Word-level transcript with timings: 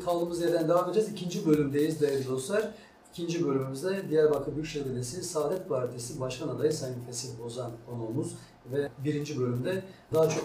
Kaldığımız 0.00 0.42
yerden 0.42 0.68
devam 0.68 0.84
edeceğiz. 0.84 1.08
İkinci 1.08 1.46
bölümdeyiz 1.46 2.00
değerli 2.00 2.26
dostlar. 2.28 2.70
İkinci 3.12 3.46
bölümümüzde 3.46 4.10
Diyarbakır 4.10 4.54
Büyükşehir 4.54 4.84
Belediyesi 4.84 5.22
Saadet 5.22 5.68
Partisi 5.68 6.20
Başkan 6.20 6.48
Adayı 6.48 6.72
Sayın 6.72 7.00
Fesih 7.06 7.28
Bozan 7.44 7.70
konuğumuz 7.86 8.34
ve 8.72 8.88
birinci 9.04 9.40
bölümde 9.40 9.82
daha 10.14 10.28
çok 10.28 10.44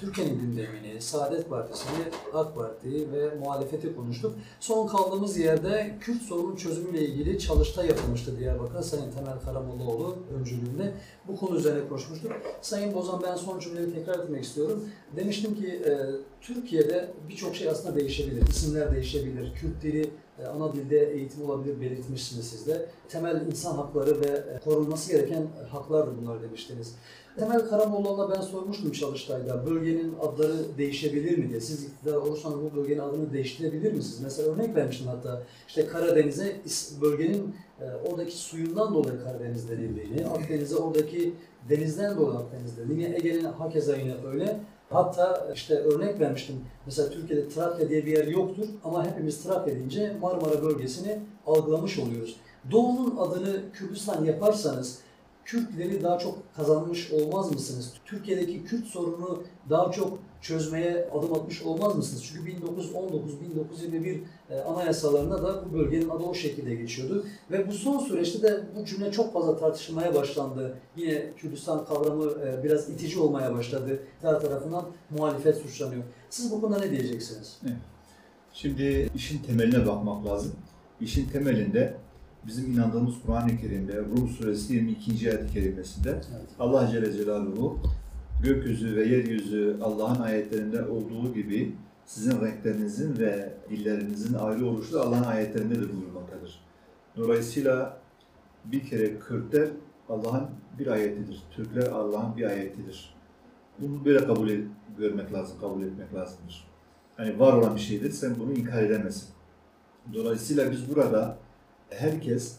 Türkiye'nin 0.00 0.40
gündemini, 0.40 1.02
Saadet 1.02 1.50
Partisi'ni, 1.50 2.04
AK 2.32 2.54
Parti'yi 2.54 3.12
ve 3.12 3.34
muhalefeti 3.34 3.96
konuştuk. 3.96 4.34
Son 4.60 4.86
kaldığımız 4.86 5.38
yerde 5.38 5.96
Kürt 6.00 6.22
sorunun 6.22 6.56
çözümüyle 6.56 7.04
ilgili 7.04 7.38
çalıştay 7.38 7.86
yapılmıştı 7.86 8.38
Diyarbakır'da 8.38 8.82
Sayın 8.82 9.10
Temel 9.10 9.40
Karamollaoğlu 9.44 10.16
öncülüğünde. 10.38 10.92
Bu 11.28 11.36
konu 11.36 11.56
üzerine 11.58 11.88
konuşmuştuk. 11.88 12.32
Sayın 12.62 12.94
Bozan 12.94 13.22
ben 13.22 13.36
son 13.36 13.58
cümleyi 13.58 13.94
tekrar 13.94 14.18
etmek 14.18 14.44
istiyorum. 14.44 14.84
Demiştim 15.16 15.54
ki 15.54 15.66
e, 15.66 15.92
Türkiye'de 16.40 17.10
birçok 17.28 17.56
şey 17.56 17.68
aslında 17.68 17.96
değişebilir. 17.96 18.48
İsimler 18.48 18.94
değişebilir. 18.94 19.54
Kürt 19.54 19.82
dili 19.82 20.02
e, 20.02 20.08
ana 20.42 20.72
dilde 20.72 21.12
eğitim 21.12 21.50
olabilir 21.50 21.80
belirtmişsiniz 21.80 22.50
siz 22.50 22.66
de. 22.66 22.86
Temel 23.08 23.46
insan 23.46 23.74
hakları 23.74 24.20
ve 24.20 24.26
e, 24.26 24.60
korunması 24.64 25.12
gereken 25.12 25.46
haklardır 25.70 26.12
bunlar 26.22 26.42
demiştiniz. 26.42 26.94
Temel 27.38 27.68
Karamollaoğlu'na 27.68 28.34
ben 28.34 28.40
sormuştum 28.40 28.92
Çalıştay'da 28.92 29.66
bölgenin 29.66 30.14
adları 30.20 30.78
değişebilir 30.78 31.38
mi 31.38 31.50
diye. 31.50 31.60
Siz 31.60 31.84
iktidar 31.84 32.14
olursanız 32.14 32.56
bu 32.56 32.76
bölgenin 32.76 32.98
adını 32.98 33.32
değiştirebilir 33.32 33.92
misiniz? 33.92 34.20
Mesela 34.22 34.52
örnek 34.52 34.76
vermiştim 34.76 35.06
hatta 35.06 35.42
işte 35.68 35.86
Karadeniz'e 35.86 36.56
bölgenin 37.00 37.56
e, 37.80 37.84
oradaki 38.10 38.36
suyundan 38.36 38.94
dolayı 38.94 39.22
Karadeniz 39.24 39.70
denildiğini, 39.70 40.26
Akdeniz'e 40.26 40.76
oradaki 40.76 41.34
denizden 41.68 42.16
dolayı 42.16 42.38
Akdeniz 42.38 42.76
denildiğini, 42.76 43.14
Ege'nin 43.14 43.44
hakeza 43.44 43.96
yine 43.96 44.14
öyle. 44.32 44.60
Hatta 44.94 45.48
işte 45.54 45.74
örnek 45.74 46.20
vermiştim. 46.20 46.56
Mesela 46.86 47.10
Türkiye'de 47.10 47.48
Trakya 47.48 47.88
diye 47.88 48.06
bir 48.06 48.12
yer 48.12 48.26
yoktur 48.26 48.68
ama 48.84 49.06
hepimiz 49.06 49.42
Trakya 49.42 49.74
deyince 49.74 50.16
Marmara 50.20 50.62
bölgesini 50.62 51.18
algılamış 51.46 51.98
oluyoruz. 51.98 52.36
Doğu'nun 52.70 53.16
adını 53.16 53.72
Kürdistan 53.72 54.24
yaparsanız 54.24 54.98
Kürtleri 55.44 56.02
daha 56.02 56.18
çok 56.18 56.38
kazanmış 56.56 57.10
olmaz 57.12 57.52
mısınız? 57.52 57.92
Türkiye'deki 58.04 58.64
Kürt 58.64 58.86
sorunu 58.86 59.42
daha 59.70 59.92
çok 59.92 60.18
çözmeye 60.44 61.08
adım 61.12 61.34
atmış 61.34 61.62
olmaz 61.62 61.96
mısınız? 61.96 62.24
Çünkü 62.24 62.50
1919-1921 62.50 64.18
e, 64.50 64.60
anayasalarında 64.60 65.42
da 65.42 65.64
bu 65.64 65.78
bölgenin 65.78 66.08
adı 66.08 66.22
o 66.22 66.34
şekilde 66.34 66.74
geçiyordu. 66.74 67.26
Ve 67.50 67.68
bu 67.68 67.72
son 67.72 67.98
süreçte 67.98 68.42
de 68.42 68.60
bu 68.76 68.84
cümle 68.84 69.12
çok 69.12 69.32
fazla 69.32 69.56
tartışılmaya 69.56 70.14
başlandı. 70.14 70.76
Yine 70.96 71.32
Kürdistan 71.36 71.84
kavramı 71.84 72.30
e, 72.30 72.64
biraz 72.64 72.88
itici 72.88 73.18
olmaya 73.18 73.54
başladı. 73.54 73.98
Diğer 74.22 74.40
tarafından 74.40 74.86
muhalefet 75.10 75.56
suçlanıyor. 75.56 76.02
Siz 76.30 76.52
bu 76.52 76.60
konuda 76.60 76.78
ne 76.78 76.90
diyeceksiniz? 76.90 77.60
Şimdi 78.52 79.10
işin 79.14 79.42
temeline 79.42 79.86
bakmak 79.86 80.26
lazım. 80.26 80.52
İşin 81.00 81.28
temelinde 81.28 81.94
bizim 82.46 82.72
inandığımız 82.72 83.14
Kur'an-ı 83.26 83.60
Kerim'de 83.60 83.96
Rum 83.96 84.28
suresi 84.28 84.74
22. 84.74 85.30
ayet-i 85.30 85.52
kerimesinde 85.52 86.10
Evet. 86.10 86.48
Allah 86.58 86.88
Celle 86.92 87.12
Celaluhu 87.12 87.78
gökyüzü 88.42 88.96
ve 88.96 89.04
yeryüzü 89.04 89.76
Allah'ın 89.82 90.22
ayetlerinde 90.22 90.84
olduğu 90.84 91.34
gibi 91.34 91.74
sizin 92.06 92.40
renklerinizin 92.40 93.18
ve 93.18 93.54
dillerinizin 93.70 94.34
ayrı 94.34 94.66
oluşu 94.66 94.92
da 94.92 95.02
Allah'ın 95.02 95.24
ayetlerinde 95.24 95.74
de 95.74 95.92
buyurmaktadır. 95.96 96.60
Dolayısıyla 97.16 98.00
bir 98.64 98.84
kere 98.84 99.18
Kürtler 99.18 99.68
Allah'ın 100.08 100.48
bir 100.78 100.86
ayetidir. 100.86 101.42
Türkler 101.50 101.86
Allah'ın 101.86 102.36
bir 102.36 102.44
ayetidir. 102.44 103.14
Bunu 103.78 104.04
böyle 104.04 104.26
kabul 104.26 104.48
et, 104.48 104.64
görmek 104.98 105.32
lazım, 105.32 105.60
kabul 105.60 105.82
etmek 105.82 106.14
lazımdır. 106.14 106.68
Yani 107.18 107.38
var 107.38 107.52
olan 107.52 107.76
bir 107.76 107.80
şeydir, 107.80 108.10
sen 108.10 108.34
bunu 108.38 108.52
inkar 108.52 108.82
edemezsin. 108.82 109.28
Dolayısıyla 110.14 110.72
biz 110.72 110.90
burada 110.94 111.38
herkes 111.90 112.58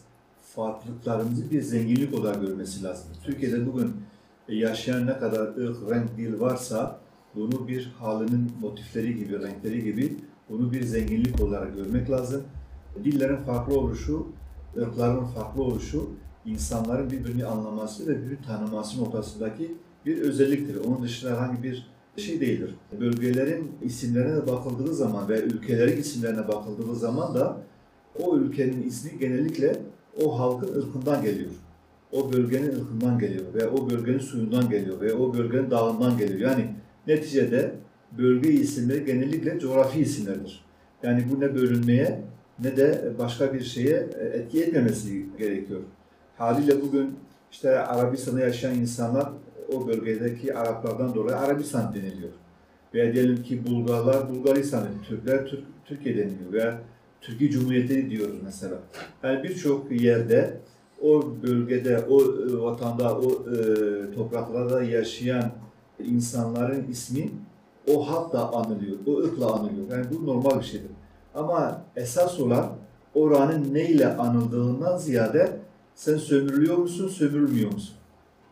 farklılıklarımızı 0.54 1.50
bir 1.50 1.62
zenginlik 1.62 2.14
olarak 2.14 2.40
görmesi 2.40 2.84
lazım. 2.84 3.08
Türkiye'de 3.24 3.66
bugün 3.66 3.92
yaşayan 4.48 5.06
ne 5.06 5.18
kadar 5.18 5.40
ırk, 5.40 5.90
renk, 5.90 6.16
dil 6.16 6.40
varsa 6.40 7.00
bunu 7.34 7.68
bir 7.68 7.92
halinin 7.98 8.52
motifleri 8.60 9.16
gibi, 9.16 9.40
renkleri 9.40 9.84
gibi 9.84 10.16
bunu 10.50 10.72
bir 10.72 10.82
zenginlik 10.82 11.40
olarak 11.40 11.74
görmek 11.74 12.10
lazım. 12.10 12.42
Dillerin 13.04 13.36
farklı 13.36 13.78
oluşu, 13.78 14.26
ırkların 14.76 15.24
farklı 15.24 15.62
oluşu 15.62 16.10
insanların 16.46 17.10
birbirini 17.10 17.46
anlaması 17.46 18.06
ve 18.06 18.22
birbirini 18.22 18.42
tanıması 18.46 19.00
noktasındaki 19.00 19.74
bir 20.06 20.18
özelliktir. 20.18 20.76
Onun 20.86 21.02
dışında 21.02 21.30
herhangi 21.30 21.62
bir 21.62 21.86
şey 22.16 22.40
değildir. 22.40 22.74
Bölgelerin 23.00 23.72
isimlerine 23.82 24.46
bakıldığı 24.46 24.94
zaman 24.94 25.28
ve 25.28 25.40
ülkelerin 25.40 26.00
isimlerine 26.00 26.48
bakıldığı 26.48 26.94
zaman 26.94 27.34
da 27.34 27.56
o 28.22 28.36
ülkenin 28.36 28.82
ismi 28.82 29.18
genellikle 29.18 29.82
o 30.24 30.38
halkın 30.38 30.74
ırkından 30.74 31.22
geliyor. 31.22 31.50
O 32.12 32.32
bölgenin 32.32 32.68
ırkından 32.68 33.18
geliyor 33.18 33.54
ve 33.54 33.68
o 33.68 33.90
bölgenin 33.90 34.18
suyundan 34.18 34.70
geliyor 34.70 35.00
ve 35.00 35.14
o 35.14 35.34
bölgenin 35.34 35.70
dağından 35.70 36.18
geliyor. 36.18 36.50
Yani 36.50 36.74
neticede 37.06 37.74
bölge 38.18 38.50
isimleri 38.50 39.04
genellikle 39.04 39.58
coğrafi 39.58 40.00
isimlerdir. 40.00 40.64
Yani 41.02 41.24
bu 41.30 41.40
ne 41.40 41.54
bölünmeye 41.54 42.22
ne 42.58 42.76
de 42.76 43.12
başka 43.18 43.54
bir 43.54 43.60
şeye 43.60 44.06
etki 44.32 44.62
etmemesi 44.62 45.26
gerekiyor. 45.38 45.80
Haliyle 46.38 46.82
bugün 46.82 47.16
işte 47.52 47.78
Arabistan'da 47.78 48.40
yaşayan 48.40 48.74
insanlar 48.74 49.28
o 49.72 49.88
bölgedeki 49.88 50.54
Araplardan 50.54 51.14
dolayı 51.14 51.36
Arabistan 51.36 51.94
deniliyor. 51.94 52.32
Veya 52.94 53.14
diyelim 53.14 53.42
ki 53.42 53.66
Bulgarlar 53.66 54.30
Bulgaristan 54.30 54.88
Türkler 55.08 55.46
Türk, 55.46 55.64
Türkiye 55.84 56.16
deniliyor 56.16 56.52
veya 56.52 56.80
Türkiye 57.20 57.50
Cumhuriyeti 57.50 58.10
diyoruz 58.10 58.36
mesela. 58.44 58.78
Yani 59.22 59.42
birçok 59.42 60.00
yerde 60.00 60.56
o 61.02 61.24
bölgede, 61.42 62.04
o 62.10 62.22
e, 62.22 62.62
vatanda, 62.62 63.18
o 63.18 63.30
e, 63.30 63.56
topraklarda 64.14 64.82
yaşayan 64.82 65.52
insanların 65.98 66.86
ismi 66.90 67.30
o 67.94 68.10
halkla 68.10 68.52
anılıyor, 68.52 68.96
o 69.06 69.18
ırkla 69.18 69.52
anılıyor. 69.52 69.90
Yani 69.90 70.06
bu 70.10 70.26
normal 70.26 70.60
bir 70.60 70.64
şeydir. 70.64 70.90
Ama 71.34 71.82
esas 71.96 72.40
olan 72.40 72.72
oranın 73.14 73.74
neyle 73.74 74.16
anıldığından 74.16 74.96
ziyade 74.96 75.56
sen 75.94 76.16
sömürülüyor 76.16 76.76
musun, 76.76 77.08
sömürülmüyor 77.08 77.72
musun? 77.72 77.94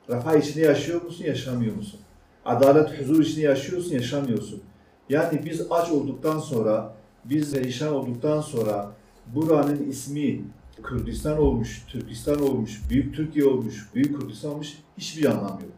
Refah 0.09 0.37
içinde 0.37 0.65
yaşıyor 0.65 1.03
musun, 1.03 1.25
yaşamıyor 1.25 1.77
musun? 1.77 2.01
Adalet, 2.45 3.01
huzur 3.01 3.23
içinde 3.23 3.47
yaşıyorsun, 3.47 3.93
yaşamıyorsun. 3.93 4.63
Yani 5.09 5.41
biz 5.45 5.67
aç 5.71 5.91
olduktan 5.91 6.39
sonra, 6.39 6.95
biz 7.25 7.53
perişan 7.53 7.95
olduktan 7.95 8.41
sonra 8.41 8.91
buranın 9.35 9.91
ismi 9.91 10.45
Kürdistan 10.85 11.39
olmuş, 11.39 11.85
Türkistan 11.89 12.43
olmuş, 12.43 12.83
Büyük 12.91 13.17
Türkiye 13.17 13.45
olmuş, 13.45 13.89
Büyük 13.95 14.21
Kürdistan 14.21 14.53
olmuş 14.53 14.79
hiçbir 14.99 15.25
anlam 15.25 15.61
yok. 15.61 15.73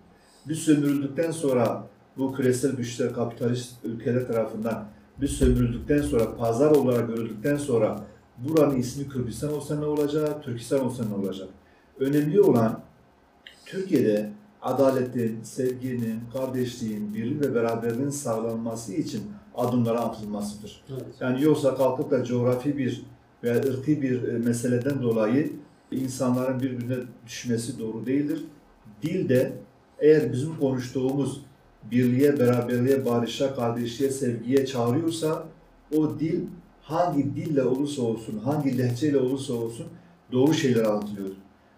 Biz 0.48 0.58
sömürüldükten 0.58 1.30
sonra 1.30 1.86
bu 2.18 2.34
küresel 2.34 2.76
güçler, 2.76 3.12
kapitalist 3.12 3.84
ülkeler 3.84 4.26
tarafından 4.26 4.88
biz 5.20 5.30
sömürüldükten 5.30 6.02
sonra, 6.02 6.36
pazar 6.36 6.70
olarak 6.70 7.08
görüldükten 7.08 7.56
sonra 7.56 8.04
buranın 8.38 8.76
ismi 8.76 9.08
Kürdistan 9.08 9.52
olsa 9.52 9.78
ne 9.78 9.84
olacak, 9.84 10.44
Türkistan 10.44 10.84
olsa 10.84 11.04
ne 11.04 11.14
olacak? 11.14 11.48
Önemli 12.00 12.40
olan 12.40 12.80
Türkiye'de 13.66 14.32
adaletin, 14.62 15.42
sevginin, 15.42 16.20
kardeşliğin, 16.32 17.14
birliğin 17.14 17.40
ve 17.40 17.54
beraberliğin 17.54 18.10
sağlanması 18.10 18.92
için 18.92 19.22
adımlara 19.54 20.00
atılmasıdır. 20.00 20.84
Evet. 20.90 21.14
Yani 21.20 21.42
yoksa 21.42 21.74
kalkıp 21.74 22.10
da 22.10 22.24
coğrafi 22.24 22.78
bir 22.78 23.04
veya 23.46 23.56
ırkı 23.56 24.02
bir 24.02 24.28
e, 24.28 24.38
meseleden 24.38 25.02
dolayı 25.02 25.52
insanların 25.90 26.60
birbirine 26.60 26.96
düşmesi 27.26 27.78
doğru 27.78 28.06
değildir. 28.06 28.44
Dil 29.02 29.28
de 29.28 29.52
eğer 29.98 30.32
bizim 30.32 30.56
konuştuğumuz 30.56 31.40
birliğe, 31.90 32.38
beraberliğe, 32.38 33.06
barışa, 33.06 33.54
kardeşliğe, 33.54 34.10
sevgiye 34.10 34.66
çağırıyorsa 34.66 35.46
o 35.96 36.20
dil 36.20 36.40
hangi 36.82 37.36
dille 37.36 37.62
olursa 37.62 38.02
olsun, 38.02 38.38
hangi 38.38 38.78
lehçeyle 38.78 39.18
olursa 39.18 39.52
olsun 39.52 39.86
doğru 40.32 40.54
şeyler 40.54 40.84
anlatılıyor. 40.84 41.30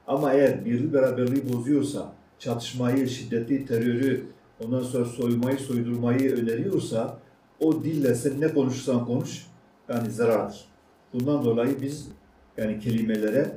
Ama 0.07 0.33
eğer 0.33 0.65
birlik 0.65 0.93
beraberliği 0.93 1.53
bozuyorsa, 1.53 2.13
çatışmayı, 2.39 3.09
şiddeti, 3.09 3.67
terörü, 3.67 4.25
ondan 4.65 4.83
sonra 4.83 5.05
soymayı, 5.05 5.59
soydurmayı 5.59 6.37
öneriyorsa 6.37 7.19
o 7.61 7.85
dille 7.85 8.15
sen 8.15 8.41
ne 8.41 8.55
konuşursan 8.55 9.07
konuş 9.07 9.47
yani 9.89 10.11
zarardır. 10.11 10.68
Bundan 11.15 11.45
dolayı 11.45 11.81
biz 11.83 12.09
yani 12.57 12.81
kelimelere, 12.81 13.57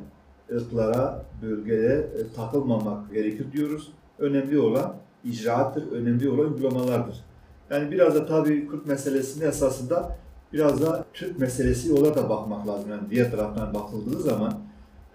ırklara, 0.51 1.25
bölgelere 1.41 1.93
e, 1.93 2.35
takılmamak 2.35 3.13
gerekir 3.13 3.51
diyoruz. 3.51 3.91
Önemli 4.19 4.59
olan 4.59 4.95
icraattır, 5.23 5.91
önemli 5.91 6.29
olan 6.29 6.53
uygulamalardır. 6.53 7.15
Yani 7.69 7.91
biraz 7.91 8.15
da 8.15 8.25
tabii 8.25 8.67
Kürt 8.67 8.85
meselesinin 8.85 9.45
esasında 9.45 10.17
biraz 10.53 10.81
da 10.81 11.05
Türk 11.13 11.39
meselesi 11.39 11.93
olarak 11.93 12.15
da 12.15 12.29
bakmak 12.29 12.67
lazım. 12.67 12.89
Yani 12.89 13.09
diğer 13.09 13.31
taraftan 13.31 13.73
bakıldığı 13.73 14.21
zaman 14.21 14.59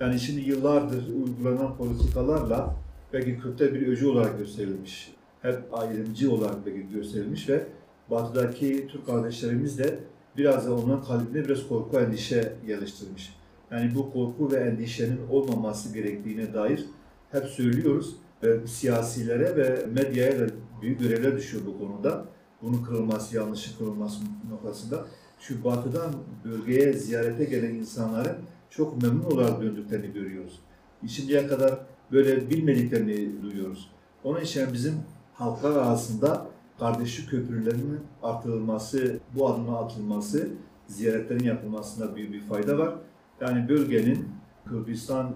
yani 0.01 0.21
şimdi 0.21 0.41
yıllardır 0.41 1.05
uygulanan 1.09 1.77
politikalarla 1.77 2.77
belki 3.13 3.39
Kürt'te 3.39 3.75
bir 3.75 3.87
öcü 3.87 4.07
olarak 4.07 4.39
gösterilmiş. 4.39 5.13
Hep 5.43 5.59
ayrımcı 5.73 6.33
olarak 6.33 6.67
belki 6.67 6.89
gösterilmiş 6.93 7.49
ve 7.49 7.67
batıdaki 8.11 8.89
Türk 8.89 9.07
kardeşlerimiz 9.07 9.79
de 9.79 9.99
biraz 10.39 10.67
da 10.67 10.75
onların 10.75 11.05
kalbine 11.05 11.45
biraz 11.45 11.69
korku, 11.69 11.99
endişe 11.99 12.53
geliştirmiş. 12.67 13.37
Yani 13.71 13.95
bu 13.95 14.13
korku 14.13 14.51
ve 14.53 14.57
endişenin 14.57 15.21
olmaması 15.31 15.95
gerektiğine 15.95 16.55
dair 16.55 16.85
hep 17.33 17.45
söylüyoruz. 17.45 18.17
Ve 18.43 18.67
siyasilere 18.67 19.57
ve 19.57 19.87
medyaya 19.87 20.41
da 20.41 20.47
büyük 20.83 21.01
görevler 21.01 21.37
düşüyor 21.37 21.63
bu 21.67 21.79
konuda. 21.79 22.25
Bunun 22.63 22.83
kırılması, 22.83 23.37
yanlışı 23.37 23.79
kırılması 23.79 24.21
noktasında. 24.51 25.07
Şu 25.41 25.65
batıdan 25.65 26.15
bölgeye 26.45 26.93
ziyarete 26.93 27.45
gelen 27.45 27.75
insanların 27.75 28.37
çok 28.71 29.03
memnun 29.03 29.25
olarak 29.25 29.63
döndüklerini 29.63 30.13
görüyoruz. 30.13 30.61
Şimdiye 31.09 31.47
kadar 31.47 31.79
böyle 32.13 32.51
bilmediklerini 32.51 33.43
duyuyoruz. 33.43 33.91
Onun 34.25 34.41
için 34.41 34.73
bizim 34.73 34.95
halklar 35.35 35.71
arasında 35.71 36.47
kardeşlik 36.79 37.31
köprülerinin 37.31 38.01
artırılması, 38.23 39.19
bu 39.35 39.49
adıma 39.49 39.79
atılması, 39.79 40.49
ziyaretlerin 40.87 41.45
yapılmasında 41.45 42.17
büyük 42.17 42.33
bir 42.33 42.41
fayda 42.41 42.79
var. 42.79 42.95
Yani 43.41 43.69
bölgenin 43.69 44.29
Kürdistan 44.69 45.35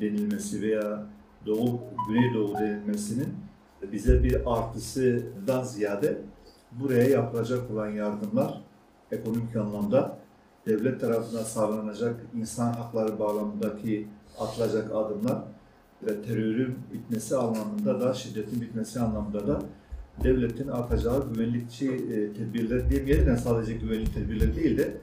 denilmesi 0.00 0.62
veya 0.62 1.06
Doğu, 1.46 1.80
Güneydoğu 2.08 2.54
denilmesinin 2.54 3.28
bize 3.92 4.22
bir 4.22 4.58
artısından 4.58 5.62
ziyade 5.62 6.18
buraya 6.72 7.08
yapılacak 7.08 7.70
olan 7.70 7.88
yardımlar 7.88 8.60
ekonomik 9.12 9.56
anlamda 9.56 10.18
devlet 10.66 11.00
tarafından 11.00 11.42
sağlanacak 11.42 12.20
insan 12.34 12.72
hakları 12.72 13.18
bağlamındaki 13.18 14.08
atılacak 14.40 14.90
adımlar 14.94 15.38
ve 16.02 16.22
terörün 16.22 16.78
bitmesi 16.92 17.36
anlamında 17.36 18.00
da 18.00 18.14
şiddetin 18.14 18.60
bitmesi 18.60 19.00
anlamında 19.00 19.46
da 19.46 19.62
devletin 20.24 20.68
atacağı 20.68 21.32
güvenlikçi 21.32 21.86
e, 21.88 22.32
tedbirler 22.32 22.90
demeyelim 22.90 23.26
de 23.26 23.36
sadece 23.36 23.72
güvenlik 23.72 24.14
tedbirleri 24.14 24.56
değil 24.56 24.78
de 24.78 24.96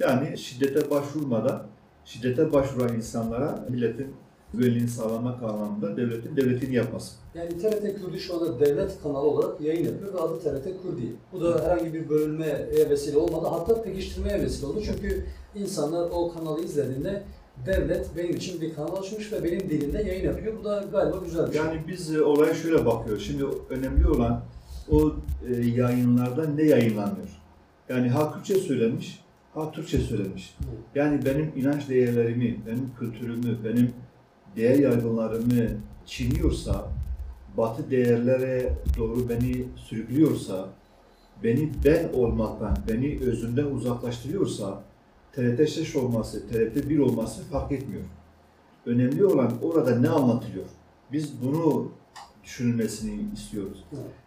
yani 0.00 0.38
şiddete 0.38 0.90
başvurmadan 0.90 1.66
şiddete 2.04 2.52
başvuran 2.52 2.96
insanlara 2.96 3.66
milletin 3.70 4.06
güvenliğini 4.54 4.88
sağlamak 4.88 5.42
anlamında 5.42 5.96
devletin 5.96 6.36
devletini 6.36 6.74
yapması. 6.74 7.12
Yani 7.34 7.48
TRT 7.48 7.82
Kürdi 7.82 8.20
şu 8.20 8.34
anda 8.34 8.60
devlet 8.60 9.02
kanalı 9.02 9.26
olarak 9.26 9.60
yayın 9.60 9.84
yapıyor 9.84 10.14
ve 10.14 10.18
adı 10.18 10.38
TRT 10.38 10.64
Kürdi. 10.64 11.12
Bu 11.32 11.40
da 11.40 11.64
herhangi 11.64 11.94
bir 11.94 12.08
bölünmeye 12.08 12.90
vesile 12.90 13.18
olmadı. 13.18 13.46
Hatta 13.50 13.82
pekiştirmeye 13.82 14.40
vesile 14.40 14.66
oldu. 14.66 14.82
Çünkü 14.84 15.24
insanlar 15.54 16.10
o 16.10 16.32
kanalı 16.32 16.64
izlediğinde 16.64 17.22
devlet 17.66 18.16
benim 18.16 18.36
için 18.36 18.60
bir 18.60 18.74
kanal 18.74 18.96
açmış 18.96 19.32
ve 19.32 19.44
benim 19.44 19.60
dilimde 19.60 20.02
yayın 20.02 20.24
yapıyor. 20.24 20.54
Bu 20.60 20.64
da 20.64 20.84
galiba 20.92 21.16
güzel 21.24 21.46
bir 21.46 21.52
şey. 21.52 21.62
Yani 21.62 21.80
biz 21.88 22.14
e, 22.14 22.22
olaya 22.22 22.54
şöyle 22.54 22.86
bakıyoruz. 22.86 23.26
Şimdi 23.26 23.44
önemli 23.70 24.08
olan 24.08 24.42
o 24.92 25.14
e, 25.48 25.66
yayınlarda 25.66 26.48
ne 26.48 26.62
yayınlanıyor? 26.62 27.28
Yani 27.88 28.08
ha 28.08 28.32
Kürtçe 28.32 28.54
söylenmiş, 28.54 29.24
ha 29.54 29.72
Türkçe 29.72 29.98
söylenmiş. 29.98 30.56
Yani 30.94 31.24
benim 31.24 31.52
inanç 31.56 31.88
değerlerimi, 31.88 32.56
benim 32.66 32.90
kültürümü, 32.98 33.64
benim 33.64 33.90
değer 34.56 34.78
yargılarımı 34.78 35.68
çiğniyorsa, 36.06 36.88
batı 37.56 37.90
değerlere 37.90 38.72
doğru 38.98 39.28
beni 39.28 39.64
sürüklüyorsa, 39.76 40.68
beni 41.44 41.70
ben 41.84 42.12
olmaktan, 42.12 42.78
beni 42.88 43.18
özümden 43.20 43.64
uzaklaştırıyorsa, 43.64 44.82
TRT 45.32 45.60
6 45.60 46.00
olması, 46.00 46.48
TRT 46.48 46.90
1 46.90 46.98
olması 46.98 47.42
fark 47.42 47.72
etmiyor. 47.72 48.02
Önemli 48.86 49.24
olan 49.24 49.52
orada 49.62 49.98
ne 49.98 50.08
anlatılıyor? 50.08 50.66
Biz 51.12 51.32
bunu 51.42 51.92
düşünülmesini 52.44 53.32
istiyoruz. 53.34 53.84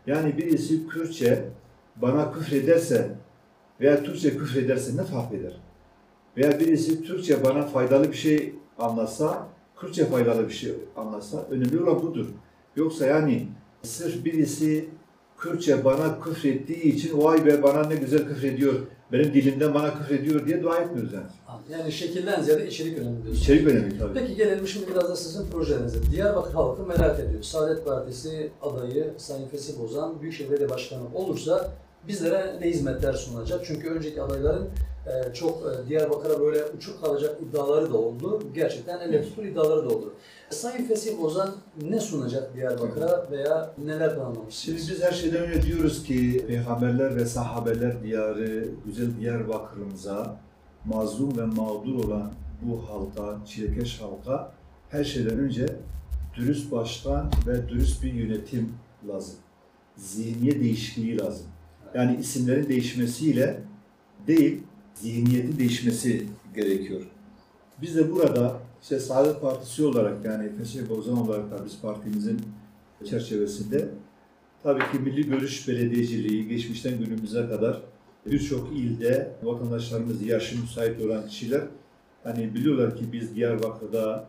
Yani 0.08 0.38
birisi 0.38 0.88
Kürtçe 0.88 1.46
bana 1.96 2.32
küfrederse 2.32 3.12
veya 3.82 4.04
Türkçe 4.04 4.38
küfrederse 4.38 4.98
ne 4.98 5.04
fark 5.04 5.34
eder? 5.34 5.54
Veya 6.38 6.60
birisi 6.60 7.04
Türkçe 7.04 7.44
bana 7.44 7.66
faydalı 7.66 8.12
bir 8.12 8.18
şey 8.18 8.54
anlatsa, 8.78 9.48
Kürtçe 9.80 10.06
faydalı 10.06 10.48
bir 10.48 10.54
şey 10.54 10.74
anlatsa 10.96 11.46
önemli 11.50 11.84
olan 11.84 12.02
budur. 12.02 12.26
Yoksa 12.76 13.06
yani 13.06 13.48
sırf 13.84 14.26
birisi 14.26 14.90
Kürtçe 15.38 15.86
bana 15.86 16.20
küfrettiği 16.20 16.82
için 16.82 17.24
vay 17.24 17.46
be 17.46 17.64
bana 17.64 17.88
ne 17.88 17.96
güzel 17.96 18.28
küfrediyor, 18.28 18.76
benim 19.12 19.34
dilimden 19.34 19.74
bana 19.74 19.94
küfrediyor 19.94 20.48
diye 20.48 20.64
dua 20.64 20.78
etmiyoruz 20.78 21.14
yani. 21.14 21.26
Yani 21.72 21.92
şekilden 21.92 22.42
ziyade 22.42 22.68
içerik 22.68 22.98
önemli 22.98 23.24
diyorsun. 23.24 23.42
İçerik 23.42 23.68
önemli 23.68 24.00
tabii. 24.00 24.14
Peki 24.14 24.36
gelelim 24.36 24.68
şimdi 24.68 24.88
biraz 24.88 25.10
da 25.10 25.16
sizin 25.16 25.48
projenize. 25.48 25.98
Diyarbakır 26.12 26.54
halkı 26.54 26.84
merak 26.84 27.20
ediyor. 27.20 27.44
Saadet 27.44 27.86
Partisi 27.86 28.52
adayı 28.62 29.14
Sayın 29.18 29.48
Fesih 29.48 29.80
Bozan 29.80 30.22
Büyükşehir 30.22 30.50
Belediye 30.50 30.70
Başkanı 30.70 31.02
olursa 31.14 31.72
bizlere 32.08 32.56
ne 32.62 32.70
hizmetler 32.70 33.14
sunacak? 33.14 33.62
Çünkü 33.66 33.90
önceki 33.90 34.22
adayların 34.22 34.70
e, 35.08 35.34
çok 35.34 35.64
e, 35.64 35.90
Diyarbakır'a 35.90 36.40
böyle 36.40 36.66
uçuk 36.78 37.02
kalacak 37.04 37.38
iddiaları 37.50 37.94
da 37.94 37.98
oldu. 37.98 38.44
Gerçekten 38.56 39.00
elle 39.00 39.24
tutulur 39.24 39.46
iddiaları 39.48 39.90
da 39.90 39.96
oldu. 39.96 40.14
Sayın 40.50 40.86
Fesih 40.86 41.22
Bozan 41.22 41.56
ne 41.90 42.00
sunacak 42.00 42.56
Diyarbakır'a 42.56 43.32
veya 43.32 43.74
neler 43.86 44.10
Şimdi 44.10 44.16
planlamışsınız? 44.16 44.90
biz 44.90 45.04
her 45.04 45.12
şeyden 45.12 45.44
önce 45.44 45.62
diyoruz 45.62 46.04
ki 46.04 46.46
peygamberler 46.48 47.16
ve 47.16 47.26
sahabeler 47.26 48.04
diyarı 48.04 48.68
güzel 48.86 49.20
Diyarbakır'ımıza 49.20 50.40
mazlum 50.86 51.38
ve 51.38 51.46
mağdur 51.46 52.06
olan 52.06 52.32
bu 52.62 52.90
halka, 52.90 53.46
çilekeş 53.46 54.02
halka 54.02 54.52
her 54.90 55.04
şeyden 55.04 55.40
önce 55.40 55.66
dürüst 56.36 56.72
başkan 56.72 57.32
ve 57.48 57.70
dürüst 57.70 58.04
bir 58.04 58.14
yönetim 58.14 58.74
lazım. 59.08 59.36
Zihniye 59.98 60.60
değişikliği 60.60 61.18
lazım. 61.18 61.46
Yani 61.96 62.18
isimlerin 62.20 62.70
değişmesiyle 62.70 63.62
değil, 64.28 64.64
zihniyetin 64.94 65.60
değişmesi 65.60 66.28
gerekiyor. 66.56 67.02
Biz 67.82 67.96
de 67.96 68.12
burada 68.12 68.60
işte 68.86 69.00
Saadet 69.00 69.42
Partisi 69.42 69.86
olarak 69.86 70.26
yani 70.26 70.50
Fesih 70.58 70.90
Bozan 70.90 71.18
olarak 71.18 71.52
da 71.52 71.66
biz 71.66 71.82
partimizin 71.82 72.42
çerçevesinde 73.10 73.90
tabii 74.64 74.92
ki 74.92 75.00
milli 75.00 75.30
görüş 75.30 75.68
belediyeciliği 75.68 76.48
geçmişten 76.48 76.98
günümüze 76.98 77.48
kadar 77.48 77.82
birçok 78.26 78.78
ilde 78.78 79.32
vatandaşlarımız 79.44 80.22
yaşı 80.22 80.62
müsait 80.62 81.02
olan 81.02 81.28
kişiler 81.28 81.62
hani 82.24 82.54
biliyorlar 82.54 82.98
ki 82.98 83.04
biz 83.14 83.36
Diyarbakır'da 83.36 84.28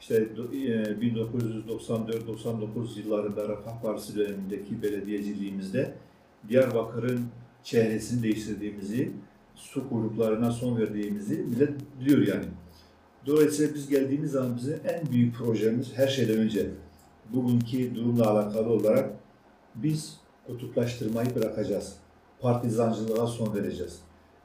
işte 0.00 0.16
e, 0.16 0.16
1994-99 0.16 2.98
yıllarında 2.98 3.48
Refah 3.48 3.82
Partisi 3.82 4.16
dönemindeki 4.16 4.82
belediyeciliğimizde 4.82 5.94
Diyarbakır'ın 6.48 7.26
çehresini 7.64 8.22
değiştirdiğimizi, 8.22 9.12
su 9.54 9.88
kuyruklarına 9.88 10.52
son 10.52 10.78
verdiğimizi 10.78 11.34
millet 11.34 11.72
biliyor 12.00 12.26
yani. 12.26 12.46
Dolayısıyla 13.26 13.74
biz 13.74 13.88
geldiğimiz 13.88 14.30
zaman 14.30 14.56
bizim 14.56 14.80
en 14.84 15.12
büyük 15.12 15.34
projemiz 15.34 15.92
her 15.94 16.08
şeyden 16.08 16.38
önce 16.38 16.70
bugünkü 17.32 17.94
durumla 17.94 18.30
alakalı 18.30 18.68
olarak 18.70 19.10
biz 19.74 20.16
kutuplaştırmayı 20.46 21.34
bırakacağız. 21.34 21.96
Partizancılığa 22.40 23.26
son 23.26 23.54
vereceğiz. 23.54 23.98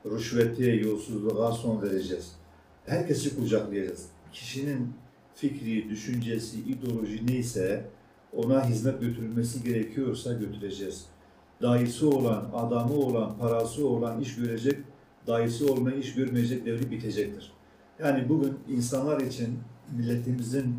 Rüşvete, 0.06 0.72
yolsuzluğa 0.72 1.52
son 1.52 1.82
vereceğiz. 1.82 2.32
Herkesi 2.86 3.36
kucaklayacağız. 3.36 4.06
Kişinin 4.34 4.94
fikri, 5.36 5.90
düşüncesi, 5.90 6.60
ideoloji 6.60 7.28
neyse 7.28 7.86
ona 8.34 8.70
hizmet 8.70 9.02
götürülmesi 9.02 9.64
gerekiyorsa 9.64 10.34
götüreceğiz. 10.34 11.06
Dayısı 11.62 12.10
olan, 12.10 12.50
adamı 12.54 12.94
olan, 12.94 13.38
parası 13.38 13.88
olan 13.88 14.22
iş 14.22 14.36
görecek, 14.36 14.80
dayısı 15.28 15.74
olmayan 15.74 16.00
iş 16.00 16.14
görmeyecek 16.14 16.66
devri 16.66 16.92
bitecektir. 16.92 17.52
Yani 18.00 18.30
bugün 18.30 18.60
insanlar 18.70 19.22
için 19.22 19.60
milletimizin 19.98 20.76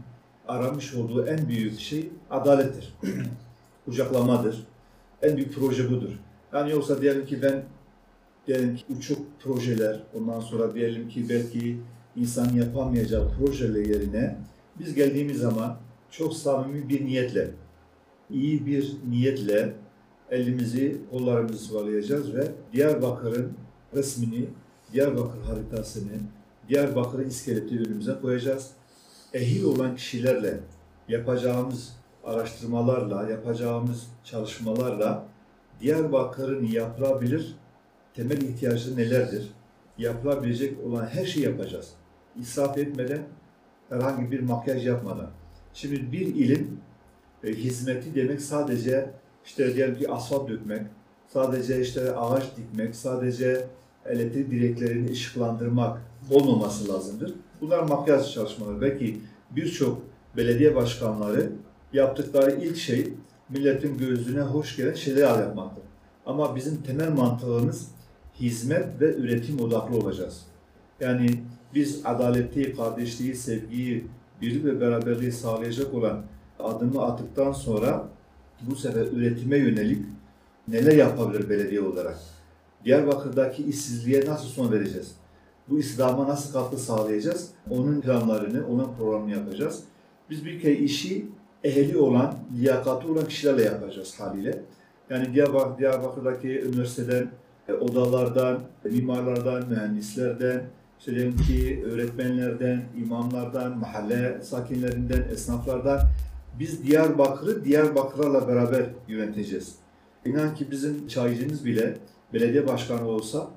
aramış 0.49 0.95
olduğu 0.95 1.27
en 1.27 1.49
büyük 1.49 1.81
şey 1.81 2.11
adalettir. 2.31 2.95
Kucaklamadır. 3.85 4.67
En 5.23 5.37
büyük 5.37 5.55
proje 5.55 5.91
budur. 5.91 6.11
Yani 6.53 6.71
yoksa 6.71 7.03
diyelim 7.03 7.27
ki 7.27 7.43
ben 7.43 7.63
diyelim 8.47 8.77
ki 8.77 8.85
uçuk 8.99 9.19
projeler, 9.41 10.03
ondan 10.15 10.41
sonra 10.41 10.75
diyelim 10.75 11.09
ki 11.09 11.29
belki 11.29 11.79
insan 12.17 12.55
yapamayacağı 12.55 13.31
projeler 13.39 13.87
yerine 13.87 14.37
biz 14.79 14.95
geldiğimiz 14.95 15.39
zaman 15.39 15.77
çok 16.11 16.37
samimi 16.37 16.89
bir 16.89 17.05
niyetle, 17.05 17.51
iyi 18.31 18.67
bir 18.67 18.97
niyetle 19.09 19.73
elimizi, 20.31 20.97
kollarımızı 21.11 21.65
sıvalayacağız 21.65 22.35
ve 22.35 22.53
Diyarbakır'ın 22.73 23.53
resmini, 23.95 24.45
Diyarbakır 24.93 25.43
haritasını, 25.43 26.13
Diyarbakır'ın 26.69 27.29
iskeleti 27.29 27.79
önümüze 27.79 28.15
koyacağız. 28.23 28.71
Ehil 29.35 29.65
olan 29.65 29.97
kişilerle 29.97 30.61
yapacağımız 31.09 31.97
araştırmalarla, 32.25 33.31
yapacağımız 33.31 34.07
çalışmalarla 34.25 35.27
Diyarbakır'ın 35.81 36.67
yapılabilir 36.67 37.57
temel 38.15 38.43
ihtiyaçları 38.43 38.97
nelerdir? 38.97 39.53
Yapılabilecek 39.99 40.85
olan 40.87 41.07
her 41.07 41.25
şeyi 41.25 41.45
yapacağız. 41.45 41.91
İsraf 42.41 42.79
etmeden, 42.79 43.23
herhangi 43.89 44.31
bir 44.31 44.41
makyaj 44.41 44.87
yapmadan. 44.87 45.31
Şimdi 45.75 46.13
bir 46.13 46.27
ilin 46.27 46.81
e, 47.45 47.49
hizmeti 47.49 48.15
demek 48.15 48.41
sadece 48.41 49.11
işte 49.45 49.75
diyelim 49.75 49.99
ki 49.99 50.11
asfalt 50.11 50.49
dökmek, 50.49 50.83
sadece 51.29 51.81
işte 51.81 52.17
ağaç 52.17 52.57
dikmek, 52.57 52.97
sadece 52.97 53.67
elektrik 54.07 54.51
direklerini 54.51 55.11
ışıklandırmak 55.11 56.03
olmaması 56.31 56.93
lazımdır. 56.93 57.35
Bunlar 57.61 57.83
makyaj 57.83 58.35
çalışmaları. 58.35 58.81
Belki 58.81 59.21
birçok 59.51 60.03
belediye 60.37 60.75
başkanları 60.77 61.53
yaptıkları 61.93 62.51
ilk 62.51 62.77
şey 62.77 63.13
milletin 63.49 63.99
gözüne 63.99 64.41
hoş 64.41 64.77
gelen 64.77 64.95
şeyler 64.95 65.39
yapmaktır. 65.39 65.85
Ama 66.27 66.57
bizim 66.57 66.83
temel 66.83 67.11
mantığımız 67.13 67.89
hizmet 68.41 69.01
ve 69.01 69.15
üretim 69.15 69.61
odaklı 69.61 69.97
olacağız. 69.97 70.41
Yani 71.01 71.31
biz 71.75 72.01
adaleti, 72.05 72.77
kardeşliği, 72.77 73.35
sevgiyi, 73.35 74.07
birlik 74.43 74.65
ve 74.65 74.81
beraberliği 74.81 75.33
sağlayacak 75.33 75.95
olan 75.95 76.23
adımı 76.59 77.03
attıktan 77.03 77.53
sonra 77.53 78.09
bu 78.63 78.77
sefer 78.77 79.07
üretime 79.07 79.57
yönelik 79.57 80.07
neler 80.69 80.97
yapabilir 80.97 81.51
belediye 81.51 81.81
olarak? 81.81 82.34
Diyarbakır'daki 82.85 83.65
işsizliğe 83.65 84.27
nasıl 84.27 84.49
son 84.49 84.73
vereceğiz? 84.73 85.15
Bu 85.69 85.79
istihdama 85.79 86.29
nasıl 86.29 86.53
katkı 86.53 86.77
sağlayacağız? 86.77 87.51
Onun 87.71 88.01
planlarını, 88.01 88.67
onun 88.67 88.95
programını 88.99 89.31
yapacağız. 89.31 89.81
Biz 90.31 90.45
bir 90.45 90.61
kere 90.61 90.75
işi 90.75 91.27
ehli 91.65 91.99
olan, 91.99 92.35
liyakatı 92.61 93.13
olan 93.13 93.29
kişilerle 93.29 93.63
yapacağız 93.63 94.21
haliyle. 94.21 94.63
Yani 95.11 95.35
Diyarbakır, 95.35 95.79
Diyarbakır'daki 95.79 96.61
üniversiteden, 96.61 97.31
e, 97.69 97.73
odalardan, 97.73 98.61
mimarlardan, 98.85 99.69
mühendislerden, 99.69 100.63
işte 100.99 101.31
ki 101.37 101.85
öğretmenlerden, 101.87 102.83
imamlardan, 102.97 103.79
mahalle 103.79 104.41
sakinlerinden, 104.43 105.23
esnaflardan 105.33 106.01
biz 106.59 106.85
Diyarbakır'ı 106.87 107.65
Diyarbakırlarla 107.65 108.49
beraber 108.49 108.87
yöneteceğiz. 109.09 109.75
İnan 110.25 110.55
ki 110.55 110.71
bizim 110.71 111.09
çaycımız 111.09 111.65
bile 111.65 111.97
belediye 112.35 112.69
başkanı 112.69 113.09
olsa 113.09 113.51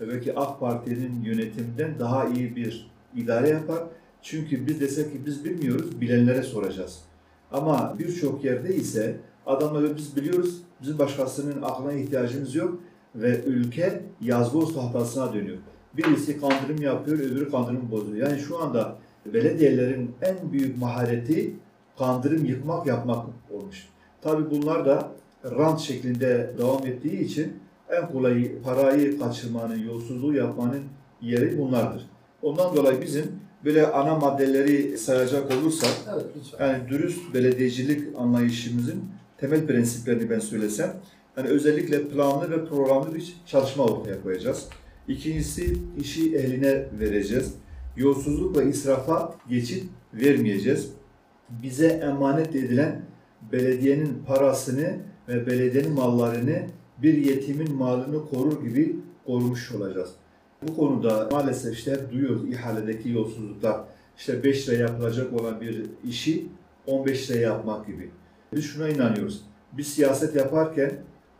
belki 0.00 0.38
AK 0.38 0.60
Parti'nin 0.60 1.22
yönetiminden 1.22 1.98
daha 1.98 2.26
iyi 2.26 2.56
bir 2.56 2.90
idare 3.16 3.48
yapar. 3.48 3.82
Çünkü 4.22 4.66
biz 4.66 4.80
desek 4.80 5.12
ki 5.12 5.26
biz 5.26 5.44
bilmiyoruz, 5.44 6.00
bilenlere 6.00 6.42
soracağız. 6.42 7.00
Ama 7.52 7.96
birçok 7.98 8.44
yerde 8.44 8.74
ise 8.74 9.16
adamları 9.46 9.96
biz 9.96 10.16
biliyoruz, 10.16 10.62
bizim 10.82 10.98
başkasının 10.98 11.62
aklına 11.62 11.92
ihtiyacımız 11.92 12.54
yok 12.54 12.80
ve 13.14 13.44
ülke 13.44 14.02
yazboz 14.20 14.74
tahtasına 14.74 15.34
dönüyor. 15.34 15.58
Birisi 15.96 16.40
kandırım 16.40 16.82
yapıyor, 16.82 17.18
öbürü 17.18 17.50
kandırım 17.50 17.90
bozuyor. 17.90 18.28
Yani 18.28 18.40
şu 18.40 18.62
anda 18.62 18.96
belediyelerin 19.26 20.14
en 20.22 20.52
büyük 20.52 20.78
mahareti 20.78 21.56
kandırım 21.98 22.44
yıkmak 22.44 22.86
yapmak 22.86 23.26
olmuş. 23.50 23.88
Tabi 24.22 24.50
bunlar 24.50 24.86
da 24.86 25.12
rant 25.44 25.80
şeklinde 25.80 26.54
devam 26.58 26.86
ettiği 26.86 27.20
için 27.20 27.52
en 27.90 28.08
kolay 28.12 28.52
parayı 28.62 29.18
kaçırmanın, 29.18 29.78
yolsuzluğu 29.78 30.34
yapmanın 30.34 30.82
yeri 31.22 31.58
bunlardır. 31.58 32.06
Ondan 32.42 32.76
dolayı 32.76 33.02
bizim 33.02 33.24
böyle 33.64 33.86
ana 33.86 34.14
maddeleri 34.14 34.98
sayacak 34.98 35.52
olursak, 35.52 35.90
Evet 36.14 36.24
lütfen. 36.36 36.68
yani 36.68 36.88
dürüst 36.88 37.34
belediyecilik 37.34 38.16
anlayışımızın 38.18 39.04
temel 39.38 39.66
prensiplerini 39.66 40.30
ben 40.30 40.38
söylesem, 40.38 40.96
yani 41.36 41.48
özellikle 41.48 42.08
planlı 42.08 42.50
ve 42.50 42.64
programlı 42.64 43.14
bir 43.14 43.36
çalışma 43.46 43.84
ortaya 43.84 44.22
koyacağız. 44.22 44.68
İkincisi 45.08 45.76
işi 46.00 46.36
eline 46.36 46.84
vereceğiz. 47.00 47.54
Yolsuzluk 47.96 48.56
ve 48.58 48.70
israfa 48.70 49.34
geçit 49.48 49.84
vermeyeceğiz. 50.14 50.90
Bize 51.62 51.86
emanet 51.86 52.56
edilen 52.56 53.02
belediyenin 53.52 54.22
parasını 54.26 54.96
ve 55.28 55.46
belediyenin 55.46 55.92
mallarını 55.92 56.62
bir 57.02 57.14
yetimin 57.14 57.74
malını 57.74 58.30
korur 58.30 58.62
gibi 58.62 58.96
korumuş 59.26 59.72
olacağız. 59.72 60.10
Bu 60.62 60.76
konuda 60.76 61.28
maalesef 61.32 61.74
işte 61.74 62.00
duyuyoruz 62.12 62.48
ihaledeki 62.48 63.10
yolsuzluklar. 63.10 63.80
İşte 64.18 64.44
5 64.44 64.68
lira 64.68 64.76
yapılacak 64.76 65.32
olan 65.32 65.60
bir 65.60 65.86
işi 66.04 66.46
15 66.86 67.30
lira 67.30 67.38
yapmak 67.38 67.86
gibi. 67.86 68.10
Biz 68.54 68.64
şuna 68.64 68.88
inanıyoruz. 68.88 69.42
Biz 69.72 69.88
siyaset 69.88 70.36
yaparken 70.36 70.92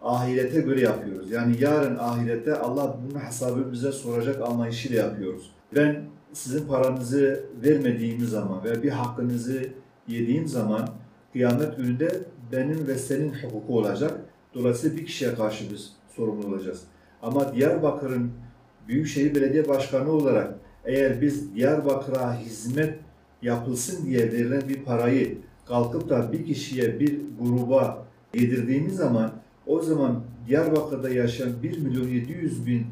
ahirete 0.03 0.61
göre 0.61 0.81
yapıyoruz. 0.81 1.31
Yani 1.31 1.57
yarın 1.61 1.97
ahirette 1.97 2.55
Allah 2.55 2.99
bunun 3.03 3.21
hesabını 3.21 3.73
bize 3.73 3.93
soracak 3.93 4.43
anlayışıyla 4.43 5.05
yapıyoruz. 5.05 5.50
Ben 5.75 6.05
sizin 6.33 6.69
paranızı 6.69 7.45
vermediğim 7.65 8.21
zaman 8.21 8.65
veya 8.65 8.83
bir 8.83 8.91
hakkınızı 8.91 9.69
yediğim 10.09 10.49
zaman 10.49 10.88
kıyamet 11.33 11.77
gününde 11.77 12.21
benim 12.53 12.87
ve 12.87 12.99
senin 12.99 13.33
hukuku 13.33 13.79
olacak. 13.79 14.21
Dolayısıyla 14.55 14.97
bir 14.97 15.07
kişiye 15.07 15.35
karşı 15.35 15.64
biz 15.73 15.93
sorumlu 16.17 16.47
olacağız. 16.47 16.83
Ama 17.23 17.55
Diyarbakır'ın 17.55 18.33
Büyükşehir 18.88 19.35
Belediye 19.35 19.69
Başkanı 19.69 20.12
olarak 20.12 20.55
eğer 20.85 21.21
biz 21.21 21.55
Diyarbakır'a 21.55 22.40
hizmet 22.40 22.99
yapılsın 23.43 24.07
diye 24.07 24.33
verilen 24.33 24.69
bir 24.69 24.85
parayı 24.85 25.38
kalkıp 25.67 26.09
da 26.09 26.33
bir 26.33 26.47
kişiye, 26.47 27.00
bir 27.00 27.21
gruba 27.40 28.07
yedirdiğimiz 28.35 28.97
zaman 28.97 29.33
o 29.67 29.83
zaman 29.83 30.25
Diyarbakır'da 30.47 31.11
yaşayan 31.11 31.62
1 31.62 31.78
milyon 31.78 32.09
700 32.09 32.67
bin 32.67 32.87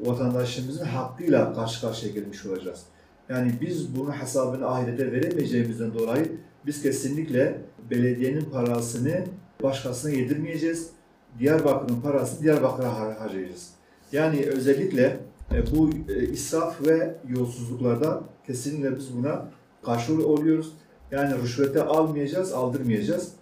vatandaşımızın 0.00 0.84
hakkıyla 0.84 1.54
karşı 1.54 1.80
karşıya 1.80 2.12
gelmiş 2.12 2.46
olacağız. 2.46 2.82
Yani 3.28 3.52
biz 3.60 3.96
bunun 3.96 4.12
hesabını 4.12 4.66
ahirete 4.66 5.12
veremeyeceğimizden 5.12 5.94
dolayı 5.94 6.32
biz 6.66 6.82
kesinlikle 6.82 7.62
belediyenin 7.90 8.44
parasını 8.44 9.24
başkasına 9.62 10.10
yedirmeyeceğiz. 10.10 10.90
Diyarbakır'ın 11.38 12.00
parasını 12.00 12.42
Diyarbakır'a 12.42 12.86
har- 12.86 13.18
harcayacağız. 13.18 13.68
Yani 14.12 14.46
özellikle 14.46 15.20
e, 15.54 15.76
bu 15.76 15.90
e, 16.08 16.22
israf 16.28 16.86
ve 16.86 17.14
yolsuzluklarda 17.28 18.20
kesinlikle 18.46 18.96
biz 18.96 19.16
buna 19.16 19.44
karşı 19.84 20.26
oluyoruz. 20.28 20.72
Yani 21.10 21.42
rüşvete 21.42 21.82
almayacağız, 21.82 22.52
aldırmayacağız. 22.52 23.32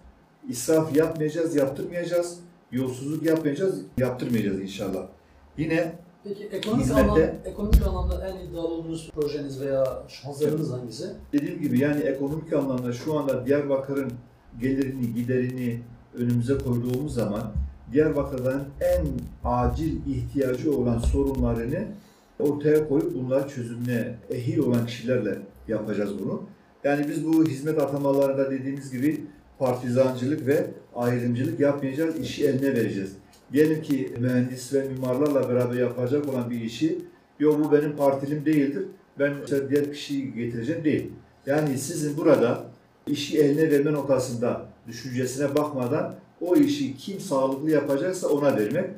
İsraf 0.49 0.95
yapmayacağız, 0.95 1.55
yaptırmayacağız. 1.55 2.39
Yolsuzluk 2.71 3.23
yapmayacağız, 3.23 3.81
yaptırmayacağız 3.97 4.59
inşallah. 4.61 5.07
Yine 5.57 5.91
Peki 6.23 6.43
ekonomik, 6.45 6.85
Hizmette- 6.85 7.01
anlamda, 7.01 7.21
ekonomik 7.45 7.87
anlamda 7.87 8.27
en 8.27 8.47
iddialı 8.47 8.67
olduğunuz 8.67 9.11
projeniz 9.15 9.61
veya 9.61 10.03
hazırlığınız 10.23 10.71
hangisi? 10.71 11.05
dediğim 11.33 11.61
gibi 11.61 11.79
yani 11.79 12.01
ekonomik 12.01 12.53
anlamda 12.53 12.93
şu 12.93 13.19
anda 13.19 13.45
Diyarbakır'ın 13.45 14.11
gelirini, 14.61 15.13
giderini 15.13 15.81
önümüze 16.13 16.57
koyduğumuz 16.57 17.13
zaman 17.13 17.51
Diyarbakır'dan 17.93 18.63
en 18.81 19.05
acil 19.49 19.95
ihtiyacı 20.07 20.77
olan 20.77 20.99
sorunlarını 20.99 21.87
ortaya 22.39 22.87
koyup 22.87 23.15
bunları 23.15 23.49
çözümüne 23.49 24.15
ehil 24.29 24.57
olan 24.57 24.85
kişilerle 24.85 25.37
yapacağız 25.67 26.19
bunu. 26.19 26.43
Yani 26.83 27.05
biz 27.09 27.27
bu 27.27 27.45
hizmet 27.45 27.81
atamalarında 27.81 28.51
dediğimiz 28.51 28.91
gibi 28.91 29.21
partizancılık 29.59 30.47
ve 30.47 30.67
ayrımcılık 30.95 31.59
yapmayacağız, 31.59 32.19
işi 32.19 32.47
eline 32.47 32.75
vereceğiz. 32.75 33.11
Diyelim 33.53 33.81
ki 33.81 34.13
mühendis 34.19 34.73
ve 34.73 34.83
mimarlarla 34.83 35.49
beraber 35.49 35.75
yapacak 35.75 36.29
olan 36.29 36.49
bir 36.49 36.61
işi, 36.61 36.99
yok 37.39 37.59
bu 37.63 37.71
benim 37.71 37.95
partilim 37.95 38.45
değildir, 38.45 38.83
ben 39.19 39.33
işte 39.45 39.69
diğer 39.69 39.93
kişiyi 39.93 40.33
getireceğim 40.33 40.83
değil. 40.83 41.11
Yani 41.45 41.77
sizin 41.77 42.17
burada 42.17 42.63
işi 43.07 43.39
eline 43.39 43.71
verme 43.71 43.93
noktasında 43.93 44.65
düşüncesine 44.87 45.55
bakmadan 45.55 46.15
o 46.41 46.55
işi 46.55 46.97
kim 46.97 47.19
sağlıklı 47.19 47.71
yapacaksa 47.71 48.27
ona 48.27 48.57
vermek. 48.57 48.89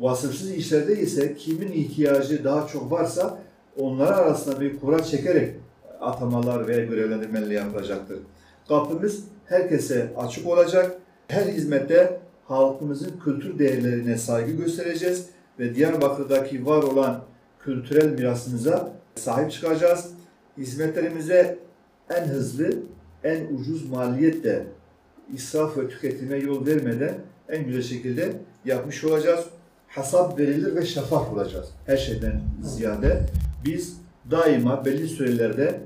Vasıfsız 0.00 0.50
işlerde 0.50 1.00
ise 1.00 1.34
kimin 1.34 1.72
ihtiyacı 1.72 2.44
daha 2.44 2.66
çok 2.66 2.92
varsa 2.92 3.38
onlar 3.78 4.12
arasında 4.12 4.60
bir 4.60 4.80
kura 4.80 5.04
çekerek 5.04 5.54
atamalar 6.00 6.68
ve 6.68 6.84
görevlendirmeler 6.84 7.50
yapılacaktır. 7.50 8.18
Kapımız 8.68 9.24
herkese 9.46 10.12
açık 10.16 10.46
olacak. 10.46 10.96
Her 11.28 11.46
hizmette 11.46 12.20
halkımızın 12.44 13.12
kültür 13.24 13.58
değerlerine 13.58 14.18
saygı 14.18 14.52
göstereceğiz 14.52 15.26
ve 15.58 15.74
Diyarbakır'daki 15.74 16.66
var 16.66 16.82
olan 16.82 17.20
kültürel 17.64 18.12
mirasımıza 18.12 18.92
sahip 19.14 19.52
çıkacağız. 19.52 20.10
Hizmetlerimize 20.58 21.58
en 22.10 22.26
hızlı, 22.26 22.72
en 23.24 23.46
ucuz 23.54 23.90
maliyetle 23.90 24.66
israf 25.34 25.78
ve 25.78 25.88
tüketime 25.88 26.36
yol 26.36 26.66
vermeden 26.66 27.14
en 27.48 27.66
güzel 27.66 27.82
şekilde 27.82 28.32
yapmış 28.64 29.04
olacağız. 29.04 29.44
Hesap 29.88 30.38
verilir 30.38 30.76
ve 30.76 30.86
şeffaf 30.86 31.32
olacağız. 31.32 31.68
Her 31.86 31.96
şeyden 31.96 32.40
ziyade 32.62 33.26
biz 33.64 33.96
daima 34.30 34.84
belli 34.84 35.08
sürelerde 35.08 35.80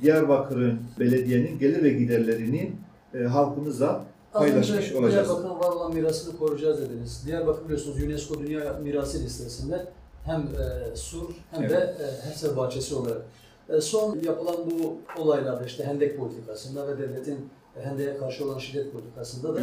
Diyarbakır'ın 0.00 0.80
belediyenin 1.00 1.58
gelir 1.58 1.82
ve 1.82 1.90
giderlerini 1.90 2.72
e, 3.14 3.18
halkımıza 3.18 4.04
Paylaşmış 4.32 4.92
olacağız. 4.92 5.28
Diyarbakır'ın 5.28 5.60
var 5.60 5.72
olan 5.72 5.94
mirasını 5.94 6.38
koruyacağız 6.38 6.80
dediniz. 6.80 7.22
Diyarbakır 7.26 7.64
biliyorsunuz 7.64 8.02
UNESCO 8.02 8.40
Dünya 8.40 8.72
Mirası 8.82 9.24
listesinde 9.24 9.86
hem 10.24 10.40
e, 10.40 10.96
sur 10.96 11.28
hem 11.50 11.70
de 11.70 11.74
e, 11.74 12.28
Hepsi 12.28 12.56
bahçesi 12.56 12.94
olarak. 12.94 13.22
E, 13.68 13.80
son 13.80 14.18
yapılan 14.24 14.56
bu 14.70 14.96
olaylarda 15.22 15.64
işte 15.64 15.84
Hendek 15.84 16.18
politikasında 16.18 16.88
ve 16.88 16.98
devletin 16.98 17.48
e, 17.76 17.82
Hende'ye 17.82 18.16
karşı 18.16 18.44
olan 18.44 18.58
şiddet 18.58 18.92
politikasında 18.92 19.54
da 19.54 19.60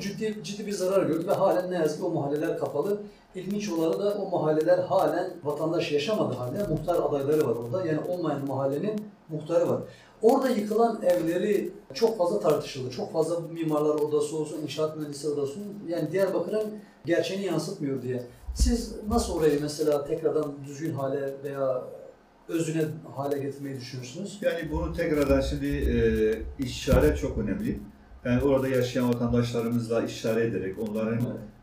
ciddi, 0.00 0.36
ciddi 0.42 0.66
bir 0.66 0.72
zarar 0.72 1.06
gördü 1.06 1.26
ve 1.26 1.32
halen 1.32 1.70
ne 1.70 1.74
yazık 1.74 1.98
ki 1.98 2.04
o 2.04 2.10
mahalleler 2.10 2.58
kapalı. 2.58 3.00
İlginç 3.34 3.68
olanı 3.68 3.98
da 3.98 4.14
o 4.14 4.30
mahalleler 4.30 4.78
halen 4.78 5.30
vatandaş 5.44 5.92
yaşamadı 5.92 6.34
halde 6.34 6.58
muhtar 6.68 6.96
adayları 6.96 7.46
var 7.46 7.56
orada. 7.56 7.86
Yani 7.86 8.00
olmayan 8.08 8.46
mahallenin 8.46 9.00
muhtarı 9.28 9.68
var. 9.68 9.80
Orada 10.22 10.48
yıkılan 10.48 11.02
evleri 11.02 11.72
çok 11.94 12.18
fazla 12.18 12.40
tartışıldı. 12.40 12.90
Çok 12.90 13.12
fazla 13.12 13.40
mimarlar 13.40 13.94
odası 13.94 14.36
olsun, 14.36 14.62
inşaat 14.62 14.96
mühendisleri 14.96 15.32
odası 15.32 15.50
olsun. 15.50 15.64
Yani 15.88 16.12
Diyarbakır'ın 16.12 16.70
gerçeğini 17.04 17.44
yansıtmıyor 17.44 18.02
diye. 18.02 18.22
Siz 18.54 18.94
nasıl 19.08 19.34
orayı 19.34 19.60
mesela 19.62 20.04
tekrardan 20.04 20.54
düzgün 20.66 20.92
hale 20.92 21.34
veya 21.44 21.82
özüne 22.48 22.84
hale 23.16 23.38
getirmeyi 23.38 23.76
düşünürsünüz? 23.76 24.38
Yani 24.42 24.70
bunu 24.72 24.92
tekrardan 24.92 25.40
şimdi 25.40 25.66
e, 25.66 25.94
işare 26.64 27.16
çok 27.16 27.38
önemli. 27.38 27.78
Yani 28.24 28.42
orada 28.42 28.68
yaşayan 28.68 29.08
vatandaşlarımızla 29.08 30.02
işare 30.02 30.44
ederek, 30.44 30.78
onların 30.88 31.20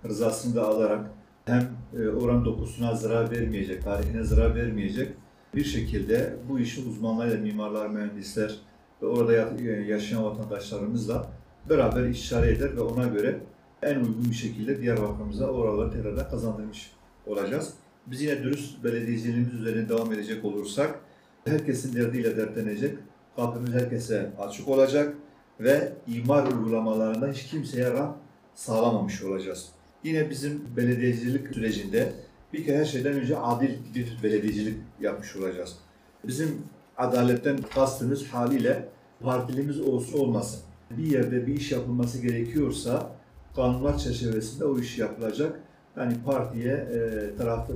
rızasını 0.08 0.56
da 0.56 0.68
alarak 0.68 1.06
hem 1.46 1.70
e, 2.00 2.08
oranın 2.08 2.46
dokusuna 2.46 2.96
zarar 2.96 3.32
vermeyecek, 3.32 3.84
tarihine 3.84 4.24
zarar 4.24 4.56
vermeyecek 4.56 5.10
bir 5.56 5.63
şekilde 5.63 6.36
bu 6.50 6.60
işin 6.60 6.89
uzmanlarıyla, 6.89 7.38
mimarlar, 7.38 7.88
mühendisler 7.88 8.56
ve 9.01 9.06
orada 9.06 9.34
e, 9.34 9.63
yaşayan 9.63 10.24
vatandaşlarımızla 10.24 11.27
beraber 11.70 12.04
işare 12.04 12.51
eder 12.51 12.75
ve 12.75 12.82
ona 12.82 13.08
göre 13.08 13.39
en 13.84 13.96
uygun 13.96 14.25
bir 14.30 14.36
şekilde 14.36 14.82
Diyarbakır'ımıza 14.82 15.48
oraları 15.48 15.92
tekrardan 15.92 16.30
kazandırmış 16.30 16.92
olacağız. 17.27 17.74
Biz 18.07 18.21
yine 18.21 18.43
dürüst 18.43 18.83
belediyeciliğimiz 18.83 19.53
üzerine 19.53 19.89
devam 19.89 20.13
edecek 20.13 20.45
olursak 20.45 21.00
herkesin 21.45 21.95
derdiyle 21.95 22.38
dertlenecek, 22.38 22.97
kapımız 23.35 23.74
herkese 23.74 24.31
açık 24.39 24.67
olacak 24.67 25.15
ve 25.59 25.93
imar 26.07 26.47
uygulamalarında 26.47 27.27
hiç 27.27 27.43
kimseye 27.43 27.91
rant 27.91 28.15
sağlamamış 28.55 29.24
olacağız. 29.24 29.69
Yine 30.03 30.29
bizim 30.29 30.62
belediyecilik 30.77 31.53
sürecinde 31.53 32.13
bir 32.53 32.65
kere 32.65 32.77
her 32.77 32.85
şeyden 32.85 33.13
önce 33.13 33.38
adil 33.38 33.69
bir 33.95 34.17
belediyecilik 34.24 34.77
yapmış 35.01 35.35
olacağız. 35.35 35.77
Bizim 36.24 36.62
adaletten 36.97 37.57
kastımız 37.57 38.27
haliyle 38.27 38.89
partilimiz 39.19 39.81
olsun 39.81 40.19
olmasın. 40.19 40.59
Bir 40.91 41.03
yerde 41.03 41.47
bir 41.47 41.55
iş 41.55 41.71
yapılması 41.71 42.21
gerekiyorsa 42.21 43.12
kanunlar 43.55 43.97
çerçevesinde 43.97 44.65
o 44.65 44.79
iş 44.79 44.97
yapılacak. 44.97 45.59
Yani 45.97 46.13
partiye, 46.25 46.73
e, 46.73 46.99
taraftar, 47.37 47.75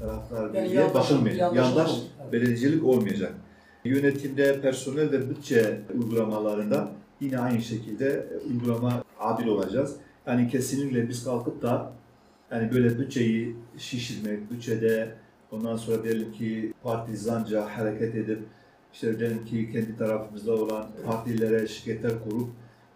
taraftar 0.00 0.54
Yani 0.54 0.74
yandaş- 0.74 0.94
bakılmayacak. 0.94 1.40
yandaş 1.56 1.66
Yandaş 1.76 1.90
evet. 2.22 2.32
belediyecilik 2.32 2.84
olmayacak. 2.84 3.32
Yönetimde, 3.84 4.60
personel 4.60 5.12
ve 5.12 5.30
bütçe 5.30 5.80
uygulamalarında 5.94 6.88
yine 7.20 7.38
aynı 7.38 7.62
şekilde 7.62 8.26
uygulama 8.50 9.04
adil 9.20 9.46
olacağız. 9.46 9.96
Yani 10.26 10.48
kesinlikle 10.48 11.08
biz 11.08 11.24
kalkıp 11.24 11.62
da 11.62 11.92
yani 12.50 12.72
böyle 12.72 12.98
bütçeyi 12.98 13.56
şişirmek, 13.78 14.50
bütçede 14.50 15.08
ondan 15.52 15.76
sonra 15.76 16.04
diyelim 16.04 16.32
ki 16.32 16.72
partizanca 16.82 17.66
hareket 17.78 18.14
edip 18.14 18.38
işte 18.92 19.18
diyelim 19.18 19.44
ki 19.44 19.70
kendi 19.72 19.96
tarafımızda 19.96 20.52
olan 20.52 20.86
partilere 21.06 21.66
şirketler 21.68 22.12
kurup 22.24 22.48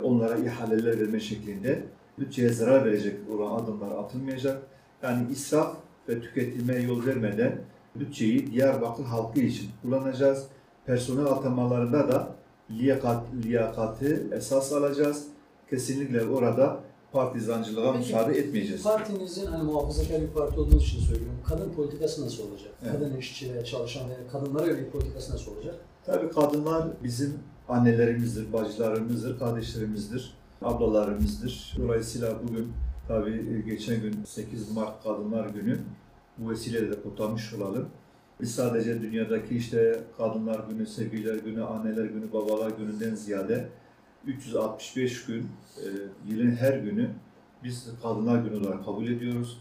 onlara 0.02 0.36
ihaleler 0.36 1.00
verme 1.00 1.20
şeklinde 1.20 1.82
bütçeye 2.18 2.48
zarar 2.48 2.84
verecek 2.84 3.16
olan 3.30 3.62
adımlar 3.62 3.90
atılmayacak. 3.90 4.62
Yani 5.02 5.32
israf 5.32 5.76
ve 6.08 6.20
tüketime 6.20 6.74
yol 6.74 7.06
vermeden 7.06 7.58
bütçeyi 7.94 8.52
Diyarbakır 8.52 9.04
halkı 9.04 9.40
için 9.40 9.70
kullanacağız. 9.82 10.46
Personel 10.86 11.26
atamalarında 11.26 12.08
da 12.08 12.28
liyakat, 12.70 13.24
liyakatı 13.44 14.36
esas 14.36 14.72
alacağız. 14.72 15.24
Kesinlikle 15.70 16.24
orada 16.24 16.80
partizancılığa 17.12 17.92
Peki, 17.92 18.04
müsaade 18.04 18.38
etmeyeceğiz. 18.38 18.82
Partinizin 18.82 19.46
hani 19.46 19.62
muhafazakar 19.62 20.22
bir 20.22 20.26
parti 20.28 20.60
olduğu 20.60 20.76
için 20.76 21.00
söylüyorum. 21.00 21.38
Kadın 21.48 21.70
politikası 21.70 22.24
nasıl 22.24 22.50
olacak? 22.50 22.72
Evet. 22.82 22.92
Kadın 22.92 23.16
işçi 23.16 23.52
veya 23.52 23.64
çalışan 23.64 24.08
veya 24.08 24.18
kadınlara 24.32 24.66
yönelik 24.66 24.92
politikası 24.92 25.32
nasıl 25.32 25.56
olacak? 25.56 25.74
Tabii 26.06 26.30
kadınlar 26.30 26.88
bizim 27.02 27.38
annelerimizdir, 27.68 28.52
bacılarımızdır, 28.52 29.38
kardeşlerimizdir, 29.38 30.34
ablalarımızdır. 30.64 31.74
Dolayısıyla 31.78 32.34
bugün 32.48 32.72
tabii 33.08 33.64
geçen 33.66 34.00
gün 34.00 34.24
8 34.24 34.72
Mart 34.72 35.02
Kadınlar 35.02 35.46
Günü 35.46 35.78
bu 36.38 36.50
vesileyle 36.50 36.90
de 36.90 37.02
kutlamış 37.02 37.54
olalım. 37.54 37.88
Biz 38.40 38.54
sadece 38.54 39.02
dünyadaki 39.02 39.56
işte 39.56 40.00
Kadınlar 40.18 40.60
Günü, 40.68 40.86
Sevgililer 40.86 41.34
Günü, 41.34 41.64
Anneler 41.64 42.04
Günü, 42.04 42.32
Babalar 42.32 42.70
Günü'nden 42.70 43.14
ziyade 43.14 43.68
365 44.26 45.26
gün, 45.26 45.48
e, 45.76 45.86
yılın 46.28 46.50
her 46.50 46.78
günü 46.78 47.10
biz 47.64 47.88
Kadınlar 48.02 48.44
Günü 48.44 48.56
olarak 48.56 48.84
kabul 48.84 49.06
ediyoruz. 49.06 49.60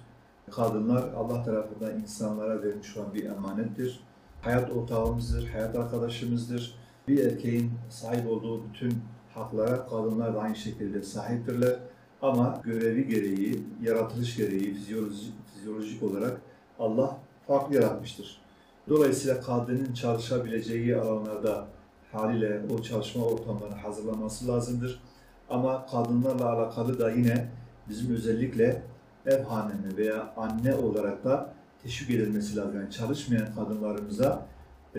Kadınlar 0.51 1.13
Allah 1.13 1.43
tarafından 1.43 1.99
insanlara 1.99 2.63
verilmiş 2.63 2.97
olan 2.97 3.13
bir 3.13 3.25
emanettir 3.25 4.01
hayat 4.41 4.71
ortağımızdır, 4.71 5.47
hayat 5.47 5.75
arkadaşımızdır. 5.75 6.75
Bir 7.07 7.25
erkeğin 7.25 7.71
sahip 7.89 8.27
olduğu 8.27 8.63
bütün 8.69 8.93
haklara 9.35 9.87
kadınlar 9.87 10.35
da 10.35 10.39
aynı 10.39 10.55
şekilde 10.55 11.03
sahiptirler. 11.03 11.79
Ama 12.21 12.61
görevi 12.63 13.07
gereği, 13.07 13.63
yaratılış 13.81 14.37
gereği, 14.37 14.73
fizyolojik, 14.73 15.33
fizyolojik 15.53 16.03
olarak 16.03 16.41
Allah 16.79 17.17
farklı 17.47 17.75
yaratmıştır. 17.75 18.41
Dolayısıyla 18.89 19.41
kadının 19.41 19.93
çalışabileceği 19.93 20.95
alanlarda 20.95 21.67
haliyle 22.11 22.61
o 22.73 22.81
çalışma 22.81 23.25
ortamlarını 23.25 23.75
hazırlaması 23.75 24.47
lazımdır. 24.47 25.01
Ama 25.49 25.85
kadınlarla 25.85 26.49
alakalı 26.53 26.99
da 26.99 27.11
yine 27.11 27.47
bizim 27.89 28.15
özellikle 28.15 28.81
ev 29.25 29.43
hanemi 29.43 29.97
veya 29.97 30.33
anne 30.37 30.75
olarak 30.75 31.23
da 31.23 31.53
teşvik 31.83 32.09
edilmesi 32.09 32.55
lazım. 32.55 32.75
Yani 32.75 32.91
çalışmayan 32.91 33.55
kadınlarımıza 33.55 34.45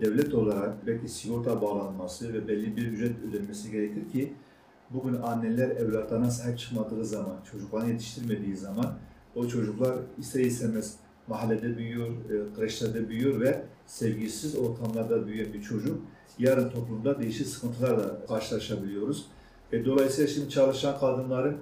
devlet 0.00 0.34
olarak 0.34 0.86
belki 0.86 1.08
sigorta 1.08 1.62
bağlanması 1.62 2.34
ve 2.34 2.48
belli 2.48 2.76
bir 2.76 2.86
ücret 2.86 3.16
ödenmesi 3.28 3.70
gerekir 3.70 4.12
ki 4.12 4.32
bugün 4.90 5.14
anneler 5.14 5.70
evlatlarına 5.70 6.30
sahip 6.30 6.58
çıkmadığı 6.58 7.04
zaman, 7.04 7.36
çocuklarını 7.52 7.88
yetiştirmediği 7.88 8.56
zaman 8.56 8.98
o 9.34 9.48
çocuklar 9.48 9.96
ister 10.18 10.40
istemez 10.40 10.96
mahallede 11.28 11.78
büyüyor, 11.78 12.08
e, 12.08 12.54
kreşlerde 12.56 13.08
büyüyor 13.08 13.40
ve 13.40 13.62
sevgisiz 13.86 14.56
ortamlarda 14.56 15.26
büyüyen 15.26 15.52
bir 15.52 15.62
çocuk 15.62 16.00
yarın 16.38 16.70
toplumda 16.70 17.20
değişik 17.20 17.46
sıkıntılarla 17.46 18.26
karşılaşabiliyoruz. 18.26 19.26
E, 19.72 19.84
dolayısıyla 19.84 20.30
şimdi 20.30 20.50
çalışan 20.50 21.00
kadınların 21.00 21.56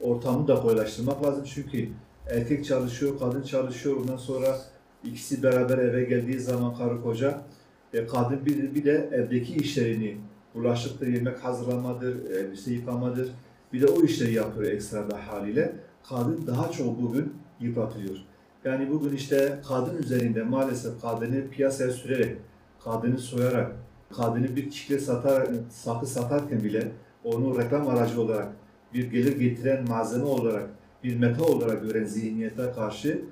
ortamını 0.00 0.48
da 0.48 0.62
kolaylaştırmak 0.62 1.26
lazım 1.26 1.44
çünkü 1.44 1.88
erkek 2.30 2.64
çalışıyor, 2.64 3.18
kadın 3.18 3.42
çalışıyor. 3.42 3.96
Ondan 3.96 4.16
sonra 4.16 4.58
ikisi 5.04 5.42
beraber 5.42 5.78
eve 5.78 6.04
geldiği 6.04 6.40
zaman 6.40 6.74
karı 6.74 7.02
koca 7.02 7.42
e, 7.92 8.06
kadın 8.06 8.46
bir, 8.46 8.74
bir 8.74 8.84
de 8.84 9.10
evdeki 9.12 9.54
işlerini 9.54 10.16
bulaşıktır, 10.54 11.06
yemek 11.06 11.44
hazırlamadır, 11.44 12.30
elbise 12.30 12.72
yıkamadır. 12.72 13.28
Bir 13.72 13.80
de 13.80 13.86
o 13.86 14.02
işleri 14.02 14.34
yapıyor 14.34 14.72
ekstrada 14.72 15.26
haliyle. 15.28 15.72
Kadın 16.08 16.46
daha 16.46 16.70
çok 16.70 17.02
bugün 17.02 17.32
yıpratılıyor. 17.60 18.16
Yani 18.64 18.90
bugün 18.90 19.16
işte 19.16 19.60
kadın 19.68 20.02
üzerinde 20.02 20.42
maalesef 20.42 21.00
kadını 21.00 21.48
piyasaya 21.50 21.90
sürerek, 21.90 22.36
kadını 22.84 23.18
soyarak, 23.18 23.72
kadını 24.16 24.56
bir 24.56 24.70
çikle 24.70 24.98
satar, 24.98 25.48
sakı 25.70 26.06
satarken 26.06 26.64
bile 26.64 26.92
onu 27.24 27.58
reklam 27.58 27.88
aracı 27.88 28.20
olarak, 28.20 28.48
bir 28.94 29.10
gelir 29.10 29.38
getiren 29.38 29.88
malzeme 29.88 30.24
olarak 30.24 30.68
bir 31.04 31.18
meta 31.18 31.44
olarak 31.44 31.82
gören 31.82 32.04
zihniyete 32.04 32.72
karşı 32.72 33.22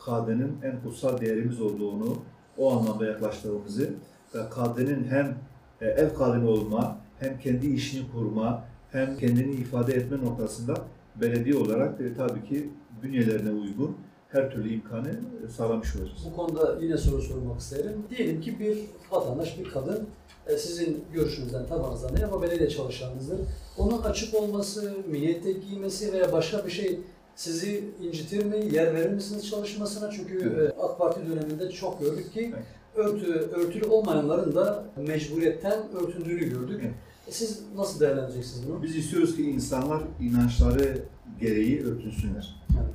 kadının 0.00 0.56
en 0.62 0.82
kutsal 0.82 1.20
değerimiz 1.20 1.60
olduğunu, 1.60 2.18
o 2.58 2.72
anlamda 2.72 3.06
yaklaştığımızı 3.06 3.90
ve 4.34 4.38
kadının 4.50 5.04
hem 5.04 5.38
e, 5.80 5.86
ev 5.86 6.14
kadını 6.14 6.50
olma, 6.50 6.98
hem 7.20 7.40
kendi 7.40 7.66
işini 7.66 8.12
kurma, 8.12 8.64
hem 8.92 9.16
kendini 9.16 9.52
ifade 9.52 9.92
etme 9.92 10.18
noktasında 10.18 10.74
belediye 11.20 11.56
olarak 11.56 12.00
e, 12.00 12.14
tabii 12.14 12.44
ki 12.48 12.70
bünyelerine 13.02 13.50
uygun 13.50 13.96
her 14.28 14.50
türlü 14.50 14.72
imkanı 14.72 15.08
e, 15.08 15.48
sağlamış 15.48 15.96
olacağız. 15.96 16.26
Bu 16.30 16.36
konuda 16.36 16.78
yine 16.80 16.96
soru 16.96 17.22
sormak 17.22 17.60
isterim. 17.60 18.02
Diyelim 18.10 18.40
ki 18.40 18.58
bir 18.60 18.78
vatandaş, 19.10 19.58
bir 19.58 19.70
kadın 19.70 20.06
e, 20.46 20.56
sizin 20.56 21.04
görüşünüzden, 21.12 21.66
tabanınızdan 21.66 22.16
değil 22.16 22.24
ama 22.24 22.42
belediye 22.42 22.68
çalışanınızdır. 22.68 23.40
Onun 23.78 24.02
açık 24.02 24.34
olması, 24.34 24.94
milliyette 25.06 25.52
giymesi 25.52 26.12
veya 26.12 26.32
başka 26.32 26.66
bir 26.66 26.70
şey 26.70 27.00
sizi 27.42 27.84
incitir 28.02 28.44
mi? 28.44 28.74
Yer 28.74 28.94
verir 28.94 29.10
misiniz 29.12 29.50
çalışmasına? 29.50 30.10
Çünkü 30.10 30.52
Evet. 30.56 30.70
e, 30.78 30.82
AK 30.82 30.98
Parti 30.98 31.20
döneminde 31.28 31.70
çok 31.70 32.00
gördük 32.00 32.32
ki 32.32 32.52
Evet. 32.54 32.64
örtü, 32.96 33.32
örtülü 33.32 33.84
olmayanların 33.86 34.54
da 34.54 34.84
mecburiyetten 34.96 35.78
örtündüğünü 36.02 36.48
gördük. 36.50 36.80
Evet. 36.82 36.94
E, 37.28 37.32
Siz 37.32 37.60
nasıl 37.76 38.00
değerlendireceksiniz 38.00 38.68
bunu? 38.68 38.82
Biz 38.82 38.96
istiyoruz 38.96 39.36
ki 39.36 39.50
insanlar 39.50 40.02
inançları 40.20 40.98
gereği 41.40 41.84
örtünsünler. 41.84 42.56
Evet. 42.70 42.90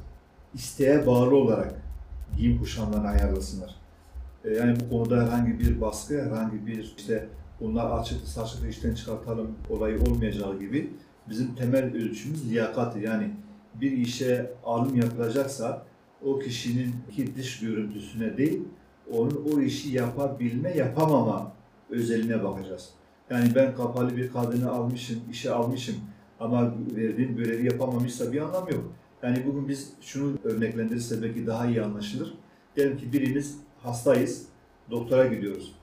İsteğe 0.53 1.07
bağlı 1.07 1.35
olarak 1.35 1.73
giyim 2.37 2.59
kuşamlarını 2.59 3.07
ayarlasınlar. 3.07 3.75
E, 4.45 4.49
Yani 4.49 4.77
bu 4.79 4.89
konuda 4.89 5.23
herhangi 5.23 5.59
bir 5.59 5.81
baskı, 5.81 6.21
herhangi 6.21 6.67
bir 6.67 6.93
işte 6.97 7.27
bunlar 7.59 7.99
açık 7.99 8.27
saçıklı 8.27 8.67
işten 8.67 8.95
çıkartalım 8.95 9.51
olayı 9.69 10.01
olmayacağı 10.01 10.59
gibi 10.59 10.93
bizim 11.29 11.55
temel 11.55 11.83
ölçümüz 11.95 12.49
liyakattır. 12.49 13.01
Yani 13.01 13.31
bir 13.81 13.91
işe 13.91 14.51
alım 14.63 14.95
yapılacaksa 14.95 15.85
o 16.25 16.39
kişinin 16.39 16.95
ki 17.15 17.35
dış 17.35 17.59
görüntüsüne 17.59 18.37
değil, 18.37 18.61
onun 19.11 19.45
o 19.53 19.61
işi 19.61 19.89
yapabilme, 19.89 20.77
yapamama 20.77 21.51
özeline 21.89 22.43
bakacağız. 22.43 22.89
Yani 23.29 23.55
ben 23.55 23.75
kapalı 23.75 24.17
bir 24.17 24.31
kadını 24.31 24.71
almışım, 24.71 25.19
işe 25.31 25.51
almışım 25.51 25.95
ama 26.39 26.73
verdiğim 26.95 27.35
görevi 27.35 27.65
yapamamışsa 27.65 28.33
bir 28.33 28.41
anlam 28.41 28.69
yok. 28.69 28.93
Yani 29.23 29.43
bugün 29.47 29.67
biz 29.67 29.93
şunu 30.01 30.37
örneklendirirsek 30.43 31.23
belki 31.23 31.47
daha 31.47 31.67
iyi 31.67 31.81
anlaşılır. 31.81 32.33
Diyelim 32.75 32.97
ki 32.97 33.13
birimiz 33.13 33.57
hastayız, 33.79 34.45
doktora 34.91 35.27
gidiyoruz. 35.27 35.75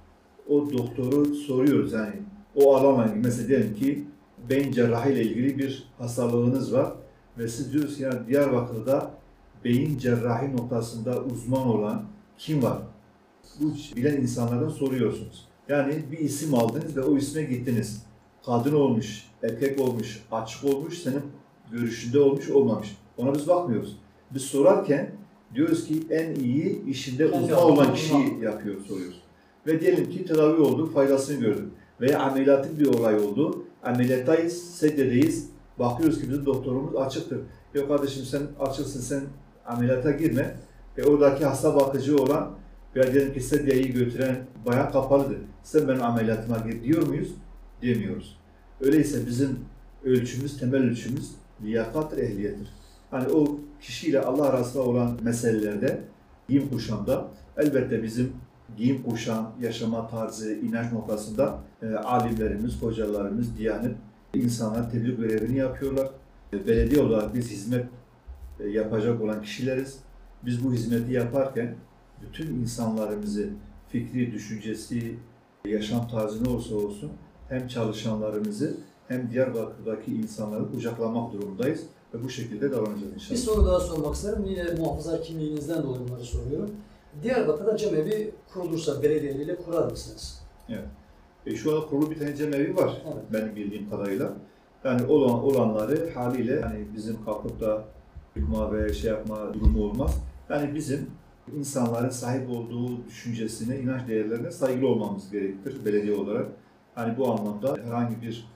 O 0.48 0.72
doktoru 0.72 1.34
soruyoruz 1.34 1.92
yani 1.92 2.14
o 2.54 2.76
alanla. 2.76 3.14
Mesela 3.14 3.48
diyelim 3.48 3.74
ki 3.74 4.04
beyin 4.50 4.72
cerrahi 4.72 5.12
ile 5.12 5.22
ilgili 5.22 5.58
bir 5.58 5.88
hastalığınız 5.98 6.72
var 6.72 6.92
ve 7.40 7.48
siz 7.48 7.72
diyorsunuz 7.72 7.96
ki 7.96 8.02
yani 8.02 8.26
Diyarbakır'da 8.28 9.10
beyin 9.64 9.98
cerrahi 9.98 10.56
noktasında 10.56 11.22
uzman 11.24 11.66
olan 11.66 12.02
kim 12.38 12.62
var? 12.62 12.78
Bu 13.60 13.72
bilen 13.96 14.16
insanlardan 14.16 14.68
soruyorsunuz. 14.68 15.48
Yani 15.68 16.04
bir 16.12 16.18
isim 16.18 16.54
aldınız 16.54 16.96
ve 16.96 17.02
o 17.02 17.16
isme 17.16 17.42
gittiniz. 17.42 18.02
Kadın 18.46 18.74
olmuş, 18.74 19.26
erkek 19.42 19.80
olmuş, 19.80 20.22
açık 20.32 20.64
olmuş, 20.64 20.98
senin 20.98 21.22
görüşünde 21.72 22.20
olmuş, 22.20 22.50
olmamış. 22.50 22.96
Ona 23.16 23.34
biz 23.34 23.48
bakmıyoruz. 23.48 23.96
Biz 24.30 24.42
sorarken 24.42 25.10
diyoruz 25.54 25.86
ki 25.86 26.02
en 26.10 26.34
iyi 26.34 26.86
işinde 26.86 27.26
uzman 27.26 27.62
olan 27.62 27.94
kişiyi 27.94 28.40
yapıyor 28.42 28.80
soruyoruz. 28.80 29.22
Ve 29.66 29.80
diyelim 29.80 30.10
ki 30.10 30.24
tedavi 30.24 30.60
oldu, 30.60 30.86
faydasını 30.86 31.40
gördük. 31.40 31.72
Veya 32.00 32.20
ameliyatın 32.20 32.78
bir 32.78 32.86
olay 32.86 33.18
oldu. 33.18 33.64
Ameliyattayız, 33.82 34.74
sedyedeyiz. 34.74 35.49
Bakıyoruz 35.80 36.20
ki 36.20 36.30
bizim 36.30 36.46
doktorumuz 36.46 36.96
açıktır. 36.96 37.38
Yok 37.74 37.88
kardeşim 37.88 38.24
sen 38.24 38.42
açıksın, 38.60 39.00
sen 39.00 39.22
ameliyata 39.66 40.10
girme. 40.10 40.56
E 40.96 41.02
oradaki 41.02 41.44
hasta 41.44 41.76
bakıcı 41.76 42.16
olan 42.16 42.50
veya 42.96 43.12
diyelim 43.12 43.34
ki 43.34 43.40
sedyeyi 43.40 43.92
götüren 43.92 44.46
bayan 44.66 44.92
kapalıdır. 44.92 45.38
Sen 45.62 45.88
benim 45.88 46.02
ameliyatıma 46.02 46.58
gir 46.58 46.82
diyor 46.82 47.06
muyuz? 47.06 47.34
Demiyoruz. 47.82 48.38
Öyleyse 48.80 49.26
bizim 49.26 49.58
ölçümüz, 50.04 50.58
temel 50.58 50.82
ölçümüz 50.82 51.30
liyakat 51.62 52.18
ehliyettir. 52.18 52.68
Hani 53.10 53.28
o 53.28 53.60
kişiyle 53.80 54.20
Allah 54.20 54.44
arasında 54.44 54.82
olan 54.82 55.18
meselelerde, 55.22 56.00
giyim 56.48 56.68
kuşamda 56.68 57.28
elbette 57.56 58.02
bizim 58.02 58.32
giyim 58.76 59.02
kuşam, 59.02 59.52
yaşama 59.60 60.08
tarzı, 60.08 60.54
inanç 60.54 60.92
noktasında 60.92 61.58
e, 61.82 61.94
alimlerimiz, 61.94 62.82
hocalarımız, 62.82 63.58
diyanet 63.58 63.96
insanlar 64.34 64.90
tebliğ 64.90 65.16
görevini 65.16 65.58
yapıyorlar. 65.58 66.10
E, 66.52 66.66
belediye 66.66 67.02
olarak 67.02 67.34
biz 67.34 67.50
hizmet 67.50 67.86
e, 68.60 68.68
yapacak 68.68 69.20
olan 69.20 69.42
kişileriz. 69.42 69.98
Biz 70.42 70.64
bu 70.64 70.72
hizmeti 70.72 71.12
yaparken 71.12 71.74
bütün 72.22 72.46
insanlarımızı 72.54 73.48
fikri, 73.88 74.32
düşüncesi, 74.32 75.16
yaşam 75.64 76.08
tarzı 76.08 76.44
ne 76.44 76.48
olursa 76.48 76.74
olsun 76.74 77.10
hem 77.48 77.68
çalışanlarımızı 77.68 78.76
hem 79.08 79.30
Diyarbakır'daki 79.30 80.14
insanları 80.14 80.70
kucaklamak 80.70 81.32
durumundayız 81.32 81.80
ve 82.14 82.24
bu 82.24 82.30
şekilde 82.30 82.70
davranacağız 82.72 83.10
Bir 83.10 83.14
inşallah. 83.14 83.38
soru 83.38 83.66
daha 83.66 83.80
sormak 83.80 84.14
isterim. 84.14 84.44
Yine 84.44 84.64
muhafızlar 84.78 85.22
kimliğinizden 85.22 85.82
dolayı 85.82 86.08
bunları 86.08 86.24
soruyorum. 86.24 86.70
Diyarbakır'da 87.22 87.76
cemevi 87.76 88.30
kurulursa 88.52 89.02
belediyeyle 89.02 89.56
kurar 89.56 89.90
mısınız? 89.90 90.42
E, 91.46 91.56
şu 91.56 91.76
anda 91.76 91.86
kurulu 91.86 92.10
bir 92.10 92.18
tane 92.18 92.36
cemevi 92.36 92.76
var 92.76 93.02
Evet. 93.04 93.24
benim 93.32 93.56
bildiğim 93.56 93.90
kadarıyla. 93.90 94.32
Yani 94.84 95.06
olan, 95.06 95.44
olanları 95.44 96.10
haliyle 96.14 96.52
yani 96.52 96.84
bizim 96.96 97.24
kalkıp 97.24 97.60
da 97.60 97.84
yıkma 98.36 98.72
ve 98.72 98.92
şey 98.92 99.10
yapma 99.10 99.54
durumu 99.54 99.84
olmaz. 99.84 100.22
Yani 100.50 100.74
bizim 100.74 101.10
insanların 101.56 102.08
sahip 102.08 102.50
olduğu 102.50 103.06
düşüncesine, 103.06 103.78
inanç 103.78 104.08
değerlerine 104.08 104.50
saygılı 104.50 104.88
olmamız 104.88 105.30
gerekir 105.30 105.84
belediye 105.84 106.14
olarak. 106.16 106.46
Hani 106.94 107.18
bu 107.18 107.32
anlamda 107.32 107.76
herhangi 107.84 108.22
bir 108.22 108.48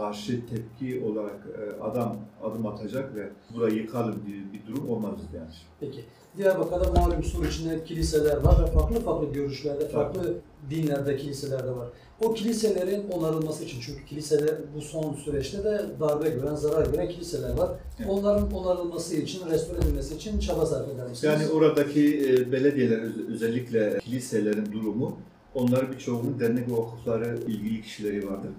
karşı 0.00 0.40
tepki 0.46 1.04
olarak 1.04 1.36
e, 1.58 1.82
adam 1.82 2.16
adım 2.42 2.66
atacak 2.66 3.14
ve 3.14 3.28
burayı 3.54 3.74
yıkalım 3.74 4.22
diye 4.26 4.36
bir 4.52 4.66
durum 4.66 4.90
olmaz 4.90 5.14
yani. 5.34 5.50
Peki. 5.80 6.04
Diyarbakır'da 6.36 7.00
malum 7.00 7.22
sur 7.24 7.46
içinde 7.46 7.84
kiliseler 7.84 8.36
var 8.36 8.62
ve 8.62 8.66
farklı 8.66 9.00
farklı 9.00 9.32
görüşlerde, 9.32 9.88
farklı 9.88 10.34
dinlerde 10.70 11.16
kiliseler 11.16 11.64
de 11.66 11.70
var. 11.70 11.88
O 12.20 12.34
kiliselerin 12.34 13.08
onarılması 13.08 13.64
için, 13.64 13.80
çünkü 13.80 14.04
kiliseler 14.04 14.54
bu 14.76 14.80
son 14.80 15.14
süreçte 15.14 15.64
de 15.64 15.82
darbe 16.00 16.30
gören, 16.30 16.54
zarar 16.54 16.86
gören 16.86 17.08
kiliseler 17.08 17.56
var. 17.56 17.70
Evet. 17.98 18.10
Onların 18.10 18.52
onarılması 18.52 19.16
için, 19.16 19.50
restore 19.50 19.78
edilmesi 19.78 20.14
için 20.14 20.38
çaba 20.38 20.66
sarf 20.66 20.88
eder 20.88 21.08
misiniz? 21.08 21.22
Yani 21.24 21.48
oradaki 21.52 22.00
e, 22.28 22.52
belediyeler 22.52 22.98
öz- 22.98 23.28
özellikle 23.28 23.98
kiliselerin 23.98 24.72
durumu 24.72 25.16
onların 25.54 25.92
birçoğunun 25.92 26.40
dernek 26.40 26.68
ve 26.68 26.72
vakıfları 26.76 27.38
ilgili 27.46 27.82
kişileri 27.82 28.30
vardır. 28.30 28.50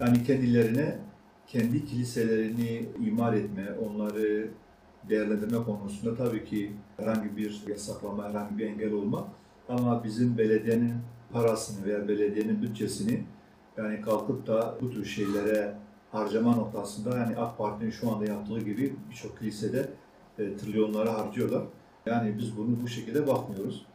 Yani 0.00 0.24
kendilerine 0.24 0.98
kendi 1.46 1.84
kiliselerini 1.84 2.88
imar 3.06 3.32
etme, 3.32 3.66
onları 3.72 4.50
değerlendirme 5.08 5.64
konusunda 5.64 6.16
tabii 6.16 6.44
ki 6.44 6.72
herhangi 6.96 7.36
bir 7.36 7.62
yasaklama, 7.68 8.28
herhangi 8.28 8.58
bir 8.58 8.66
engel 8.66 8.92
olma. 8.92 9.28
Ama 9.68 10.04
bizim 10.04 10.38
belediyenin 10.38 10.94
parasını 11.32 11.86
veya 11.86 12.08
belediyenin 12.08 12.62
bütçesini 12.62 13.24
yani 13.76 14.00
kalkıp 14.00 14.46
da 14.46 14.74
bu 14.80 14.90
tür 14.90 15.04
şeylere 15.04 15.74
harcama 16.12 16.56
noktasında 16.56 17.18
yani 17.18 17.36
AK 17.36 17.58
Parti'nin 17.58 17.90
şu 17.90 18.10
anda 18.10 18.24
yaptığı 18.24 18.60
gibi 18.60 18.96
birçok 19.10 19.38
kilisede 19.38 19.90
e, 20.38 20.56
trilyonları 20.56 21.08
harcıyorlar. 21.08 21.62
Yani 22.06 22.38
biz 22.38 22.56
bunu 22.56 22.82
bu 22.82 22.88
şekilde 22.88 23.26
bakmıyoruz. 23.26 23.86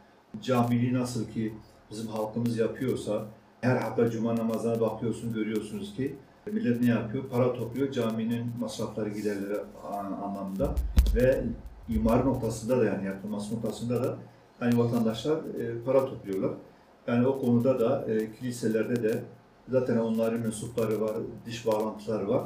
Camiliği 0.42 0.94
nasıl 0.94 1.30
ki 1.30 1.54
bizim 1.92 2.08
halkımız 2.08 2.58
yapıyorsa, 2.58 3.26
her 3.66 3.76
hafta 3.76 4.10
cuma 4.10 4.36
namazına 4.36 4.82
bakıyorsun, 4.82 5.34
görüyorsunuz 5.34 5.96
ki 5.96 6.16
millet 6.52 6.82
ne 6.82 6.90
yapıyor? 6.90 7.24
Para 7.32 7.54
topluyor 7.54 7.92
caminin 7.92 8.52
masrafları, 8.60 9.10
giderleri 9.10 9.58
an- 9.94 10.12
anlamında 10.30 10.76
ve 11.16 11.44
imar 11.90 12.26
noktasında 12.26 12.80
da 12.80 12.86
yani 12.86 13.06
yapılması 13.06 13.56
noktasında 13.56 14.04
da 14.04 14.16
hani 14.60 14.78
vatandaşlar 14.78 15.38
e, 15.38 15.84
para 15.86 16.06
topluyorlar. 16.06 16.52
Yani 17.08 17.28
o 17.28 17.40
konuda 17.40 17.80
da 17.80 18.06
e, 18.12 18.32
kiliselerde 18.32 19.04
de 19.04 19.24
zaten 19.70 19.98
onların 19.98 20.40
mensupları 20.40 21.02
var, 21.02 21.12
diş 21.46 21.68
bağlantıları 21.68 22.30
var. 22.30 22.44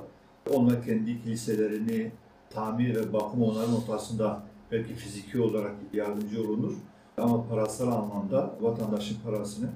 Onlar 0.54 0.84
kendi 0.86 1.24
kiliselerini 1.24 2.12
tamir 2.50 2.96
ve 2.96 3.14
bakım 3.14 3.44
onların 3.44 3.74
noktasında 3.74 4.44
belki 4.72 4.94
fiziki 4.94 5.42
olarak 5.42 5.72
yardımcı 5.94 6.42
olunur. 6.42 6.74
Ama 7.18 7.48
parasal 7.48 7.88
anlamda 7.88 8.56
vatandaşın 8.62 9.18
parasını 9.26 9.70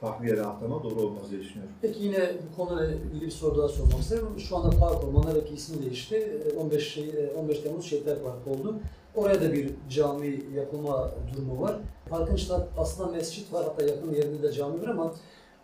farklı 0.00 0.26
yere 0.26 0.42
aklama 0.42 0.82
doğru 0.82 1.00
olmaz 1.00 1.30
diye 1.30 1.40
düşünüyorum. 1.40 1.72
Peki 1.82 2.02
yine 2.02 2.32
bu 2.52 2.56
konuyla 2.56 2.94
ilgili 2.94 3.20
bir 3.26 3.30
soru 3.30 3.58
daha 3.58 3.68
sormak 3.68 3.98
isterim. 4.00 4.26
Şu 4.38 4.56
anda 4.56 4.70
Park 4.76 5.04
Ormanlar 5.04 5.34
belki 5.34 5.54
ismi 5.54 5.82
değişti. 5.86 6.16
Ee, 6.16 6.56
15, 6.58 6.92
şey- 6.94 7.30
15 7.38 7.60
Temmuz 7.60 7.86
Şehitler 7.86 8.18
Parkı 8.22 8.50
oldu. 8.50 8.74
Oraya 9.14 9.40
da 9.40 9.52
bir 9.52 9.70
cami 9.90 10.42
yapılma 10.54 11.10
durumu 11.34 11.60
var. 11.62 11.76
Parkın 12.10 12.34
içinde 12.36 12.56
aslında 12.78 13.12
mescit 13.12 13.52
var, 13.52 13.64
hatta 13.64 13.84
yakın 13.84 14.14
yerinde 14.14 14.42
de 14.42 14.52
cami 14.52 14.82
var 14.82 14.88
ama 14.88 15.14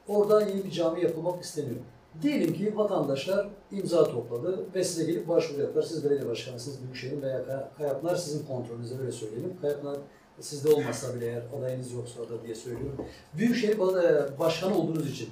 orada 0.08 0.42
yeni 0.42 0.64
bir 0.64 0.70
cami 0.70 1.02
yapılmak 1.02 1.42
isteniyor. 1.44 1.76
Diyelim 2.22 2.54
ki 2.54 2.76
vatandaşlar 2.76 3.48
imza 3.72 4.04
topladı 4.04 4.60
ve 4.74 4.84
size 4.84 5.04
gelip 5.04 5.28
başvuru 5.28 5.60
yaptılar. 5.60 5.82
Siz 5.82 6.04
belediye 6.04 6.28
başkanısınız, 6.28 6.82
Büyükşehir'in 6.82 7.22
veya 7.22 7.46
Kay- 7.46 7.64
Kayapınar 7.78 8.16
sizin 8.16 8.46
kontrolünüzde 8.46 9.00
öyle 9.00 9.12
söyleyelim. 9.12 9.52
Kayapınar 9.60 9.96
sizde 10.40 10.68
olmasa 10.68 11.14
bile 11.14 11.26
eğer 11.26 11.42
adayınız 11.58 11.92
yoksa 11.92 12.20
orada 12.20 12.42
diye 12.42 12.54
söylüyorum. 12.54 13.04
Büyükşehir 13.38 13.78
Bal- 13.78 14.38
Başkanı 14.38 14.74
olduğunuz 14.74 15.10
için 15.10 15.28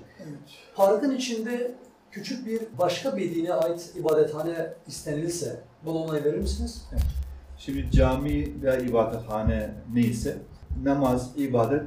Parkın 0.77 1.17
içinde 1.17 1.75
küçük 2.11 2.47
bir 2.47 2.61
başka 2.79 3.17
bir 3.17 3.35
dine 3.35 3.53
ait 3.53 3.93
ibadethane 3.97 4.75
istenilirse 4.87 5.61
buna 5.85 5.99
onay 5.99 6.25
verir 6.25 6.39
misiniz? 6.39 6.85
Şimdi 7.59 7.91
cami 7.91 8.63
veya 8.63 8.79
ibadethane 8.79 9.75
neyse 9.95 10.39
namaz, 10.85 11.31
ibadet 11.37 11.83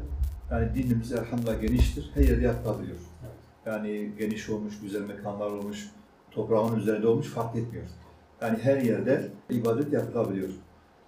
yani 0.52 0.76
dinimiz 0.76 1.12
elhamdülillah 1.12 1.62
geniştir. 1.62 2.12
Her 2.15 2.21
yerde 2.21 2.45
yapılabiliyor. 2.45 2.97
Evet. 3.23 3.34
Yani 3.65 4.12
geniş 4.19 4.49
olmuş, 4.49 4.80
güzel 4.82 5.02
mekanlar 5.02 5.52
olmuş, 5.52 5.89
toprağın 6.32 6.80
üzerinde 6.80 7.08
olmuş 7.08 7.28
fark 7.28 7.56
etmiyor. 7.56 7.86
Yani 8.41 8.58
her 8.62 8.78
yerde 8.78 9.28
ibadet 9.49 9.93
yapılabiliyor. 9.93 10.49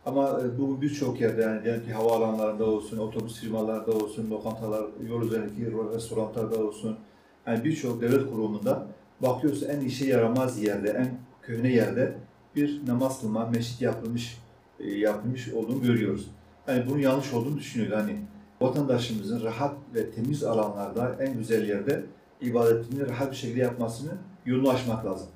Ama 0.06 0.42
e, 0.42 0.60
bu 0.60 0.82
birçok 0.82 1.22
yerde 1.22 1.42
yani 1.42 1.64
diyelim 1.64 1.86
ki 1.86 1.94
havaalanlarında 1.94 2.66
olsun, 2.66 2.98
otobüs 2.98 3.40
firmalarında 3.40 3.92
olsun, 3.92 4.32
lokantalar, 4.32 4.84
yol 5.08 5.24
üzerindeki 5.24 5.72
restoranlarda 5.96 6.64
olsun. 6.64 6.98
Yani 7.48 7.64
birçok 7.64 8.02
devlet 8.02 8.32
kurumunda 8.32 8.88
bakıyorsun 9.22 9.70
en 9.70 9.80
işe 9.80 10.06
yaramaz 10.06 10.64
yerde, 10.64 10.90
en 10.90 11.18
köhne 11.42 11.70
yerde 11.70 12.18
bir 12.56 12.88
namaz 12.88 13.22
kılma, 13.22 13.46
meşrit 13.46 13.82
yapılmış 13.82 14.38
e, 14.80 14.92
yapılmış 14.92 15.54
olduğunu 15.54 15.82
görüyoruz. 15.82 16.32
Yani 16.68 16.84
bunun 16.90 17.00
yanlış 17.00 17.34
olduğunu 17.34 17.58
düşünüyoruz. 17.58 17.98
Hani 17.98 18.16
vatandaşımızın 18.62 19.44
rahat 19.44 19.76
ve 19.96 20.12
temiz 20.12 20.44
alanlarda 20.44 21.16
en 21.20 21.38
güzel 21.38 21.68
yerde 21.70 22.04
ibadetini 22.42 23.10
rahat 23.10 23.32
bir 23.32 23.36
şekilde 23.36 23.60
yapmasını 23.60 24.12
yolunu 24.46 24.70
açmak 24.70 25.06
lazım. 25.06 25.28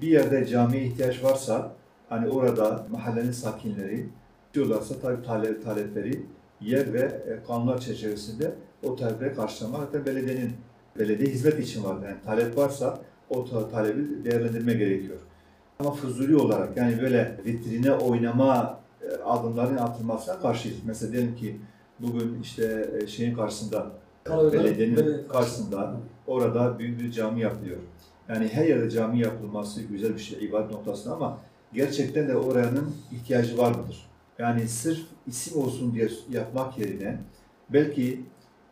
Bir 0.00 0.08
yerde 0.08 0.46
camiye 0.46 0.84
ihtiyaç 0.84 1.24
varsa 1.24 1.72
hani 2.08 2.28
orada 2.28 2.86
mahallenin 2.90 3.32
sakinleri 3.32 4.06
diyorlarsa 4.54 4.94
tabii 5.02 5.22
talep, 5.22 5.64
talepleri 5.64 6.22
yer 6.60 6.92
ve 6.92 7.00
e, 7.00 7.46
kanunlar 7.46 7.78
çerçevesinde 7.80 8.52
o 8.82 8.96
talepleri 8.96 9.34
karşılamak. 9.34 9.80
Hatta 9.80 10.06
belediyenin 10.06 10.52
belediye 10.98 11.30
hizmet 11.30 11.58
için 11.60 11.84
var. 11.84 11.94
Yani 12.04 12.16
talep 12.24 12.56
varsa 12.56 12.98
o 13.30 13.44
ta- 13.44 13.68
talebi 13.70 14.24
değerlendirme 14.24 14.72
gerekiyor. 14.74 15.16
Ama 15.80 15.90
fuzuli 15.90 16.36
olarak 16.36 16.76
yani 16.76 17.00
böyle 17.02 17.36
vitrine 17.46 17.92
oynama 17.92 18.80
e, 19.02 19.22
adımların 19.24 19.76
atılmasına 19.76 20.38
karşıyız. 20.40 20.76
Mesela 20.86 21.12
diyelim 21.12 21.36
ki 21.36 21.56
bugün 22.00 22.38
işte 22.42 22.90
e, 23.02 23.06
şeyin 23.06 23.34
karşısında 23.34 23.86
Karayolları 24.24 24.52
belediyenin 24.64 24.96
belediye- 24.96 25.28
karşısında 25.28 25.96
orada 26.26 26.78
büyük 26.78 27.00
bir 27.00 27.12
cami 27.12 27.40
yapılıyor. 27.40 27.76
Yani 28.28 28.48
her 28.48 28.64
yerde 28.64 28.90
cami 28.90 29.20
yapılması 29.20 29.82
güzel 29.82 30.14
bir 30.14 30.18
şey 30.20 30.44
ibadet 30.44 30.70
noktasında 30.70 31.14
ama 31.14 31.38
gerçekten 31.72 32.28
de 32.28 32.36
oranın 32.36 32.94
ihtiyacı 33.12 33.58
var 33.58 33.70
mıdır? 33.70 34.08
Yani 34.38 34.68
sırf 34.68 35.00
isim 35.26 35.62
olsun 35.62 35.94
diye 35.94 36.08
yapmak 36.30 36.78
yerine 36.78 37.18
belki 37.70 38.20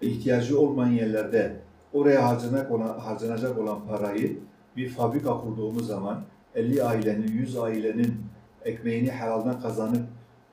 ihtiyacı 0.01 0.61
olmayan 0.61 0.93
yerlerde 0.93 1.57
oraya 1.93 2.29
harcanak 2.29 2.71
olan, 2.71 2.99
harcanacak 2.99 3.59
olan 3.59 3.87
parayı 3.87 4.39
bir 4.77 4.89
fabrika 4.89 5.41
kurduğumuz 5.41 5.87
zaman 5.87 6.23
50 6.55 6.83
ailenin, 6.85 7.29
100 7.29 7.57
ailenin 7.57 8.15
ekmeğini 8.65 9.11
helalden 9.11 9.61
kazanıp 9.61 10.03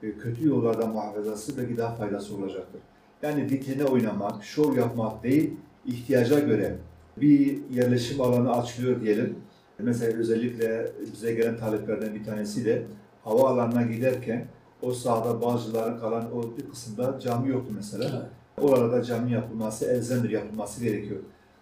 e, 0.03 0.17
kötü 0.17 0.47
yollardan 0.47 0.89
muhafazası 0.89 1.57
belki 1.57 1.77
daha 1.77 1.95
faydası 1.95 2.35
olacaktır. 2.35 2.81
Yani 3.21 3.51
vitrine 3.51 3.83
oynamak, 3.83 4.43
şov 4.43 4.77
yapmak 4.77 5.23
değil, 5.23 5.53
ihtiyaca 5.85 6.39
göre 6.39 6.75
bir 7.17 7.69
yerleşim 7.69 8.21
alanı 8.21 8.51
açılıyor 8.51 9.01
diyelim. 9.01 9.35
Mesela 9.79 10.17
özellikle 10.17 10.91
bize 11.13 11.33
gelen 11.33 11.57
taleplerden 11.57 12.15
bir 12.15 12.25
tanesi 12.25 12.65
de 12.65 12.83
havaalanına 13.23 13.81
giderken 13.81 14.45
o 14.81 14.91
sahada 14.93 15.41
Bağcılar'ın 15.41 15.99
kalan 15.99 16.37
o 16.37 16.57
bir 16.57 16.69
kısımda 16.69 17.19
cami 17.19 17.49
yoktu 17.49 17.73
mesela. 17.75 18.03
Evet. 18.13 18.71
Orada 18.71 19.03
cami 19.03 19.31
yapılması 19.31 19.85
elzemdir, 19.85 20.29
yapılması 20.29 20.83
gerekiyor. 20.83 21.19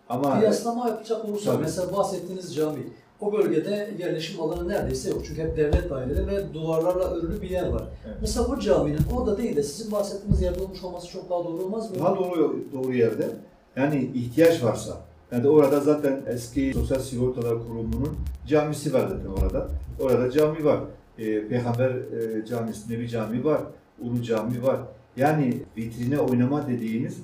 Ama 0.10 0.39
Kıyaslama 0.39 0.88
yapacak 0.88 1.26
olursak 1.26 1.54
Tabii. 1.54 1.63
mesela 1.63 1.97
bahsettiğiniz 1.97 2.56
cami 2.56 2.80
o 3.21 3.34
bölgede 3.34 3.91
yerleşim 4.00 4.41
alanı 4.41 4.67
neredeyse 4.67 5.10
yok. 5.10 5.21
Çünkü 5.28 5.41
hep 5.41 5.58
devlet 5.58 5.89
daireleri 5.89 6.28
ve 6.28 6.54
duvarlarla 6.54 7.04
örülü 7.04 7.41
bir 7.41 7.50
yer 7.50 7.67
var. 7.67 7.84
Evet. 8.08 8.17
Mesela 8.21 8.50
bu 8.50 8.60
caminin 8.60 9.00
orada 9.17 9.38
değil 9.38 9.56
de 9.56 9.63
sizin 9.63 9.91
bahsettiğiniz 9.91 10.41
yerde 10.41 10.63
olmuş 10.63 10.84
olması 10.84 11.08
çok 11.08 11.30
daha 11.30 11.43
doğru 11.43 11.63
olmaz 11.63 11.91
mı? 11.91 12.00
daha 12.00 12.15
doğru 12.17 12.63
doğru 12.74 12.93
yerde 12.93 13.30
yani 13.76 14.12
ihtiyaç 14.15 14.63
varsa 14.63 14.97
yani 15.32 15.48
orada 15.48 15.80
zaten 15.80 16.22
eski 16.28 16.74
Sosyal 16.74 17.00
Sigortalar 17.00 17.60
Kurumu'nun 17.67 18.17
camisi 18.48 18.94
var 18.94 19.08
zaten 19.08 19.44
orada. 19.44 19.67
Orada 20.00 20.32
cami 20.32 20.65
var. 20.65 20.80
Ee, 21.17 21.48
Peygamber 21.48 21.89
e, 21.89 22.46
Camisi, 22.46 22.94
Nebi 22.94 23.10
Cami 23.10 23.46
var. 23.46 23.62
Ulu 24.02 24.24
Cami 24.24 24.63
var. 24.63 24.80
Yani 25.17 25.63
vitrine 25.78 26.20
oynama 26.20 26.67
dediğimiz 26.67 27.17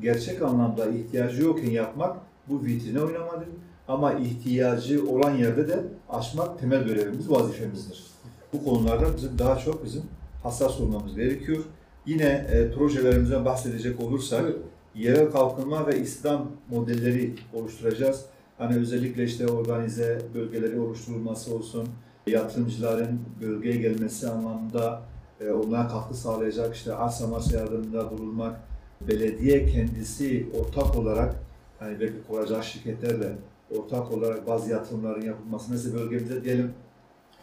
gerçek 0.00 0.42
anlamda 0.42 0.86
ihtiyacı 0.86 1.42
yokken 1.42 1.70
yapmak 1.70 2.16
bu 2.48 2.64
vitrine 2.64 3.00
oynamadır. 3.00 3.48
Ama 3.88 4.12
ihtiyacı 4.12 5.10
olan 5.10 5.30
yerde 5.30 5.68
de 5.68 5.84
açmak 6.08 6.58
temel 6.58 6.84
görevimiz, 6.84 7.30
vazifemizdir. 7.30 8.04
Bu 8.52 8.64
konularda 8.64 9.16
bizim 9.16 9.38
daha 9.38 9.58
çok 9.58 9.84
bizim 9.84 10.02
hassas 10.42 10.80
olmamız 10.80 11.16
gerekiyor. 11.16 11.58
Yine 12.06 12.46
e, 12.52 12.72
projelerimizden 12.72 13.44
bahsedecek 13.44 14.00
olursak, 14.00 14.42
Buyurun. 14.42 14.62
Yerel 14.94 15.30
kalkınma 15.30 15.86
ve 15.86 16.00
İslam 16.00 16.50
modelleri 16.70 17.34
oluşturacağız. 17.52 18.24
Hani 18.58 18.76
özellikle 18.76 19.24
işte 19.24 19.46
organize 19.46 20.22
bölgeleri 20.34 20.80
oluşturulması 20.80 21.54
olsun, 21.54 21.88
yatırımcıların 22.26 23.20
bölgeye 23.40 23.76
gelmesi 23.76 24.30
anlamında 24.30 25.02
e, 25.40 25.50
onlara 25.50 25.88
katkı 25.88 26.14
sağlayacak 26.14 26.76
işte 26.76 26.94
arsa 26.94 27.26
marsa 27.26 27.56
yardımında 27.56 28.10
bulunmak, 28.10 28.60
belediye 29.08 29.66
kendisi 29.66 30.48
ortak 30.60 30.96
olarak 30.96 31.34
hani 31.78 32.00
belki 32.00 32.22
kuracak 32.28 32.64
şirketlerle 32.64 33.32
ortak 33.78 34.12
olarak 34.12 34.46
bazı 34.46 34.70
yatırımların 34.70 35.22
yapılması. 35.22 35.72
Mesela 35.72 35.98
bölgemizde 35.98 36.44
diyelim 36.44 36.72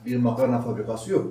bir 0.05 0.17
makarna 0.17 0.61
fabrikası 0.61 1.11
yok. 1.11 1.27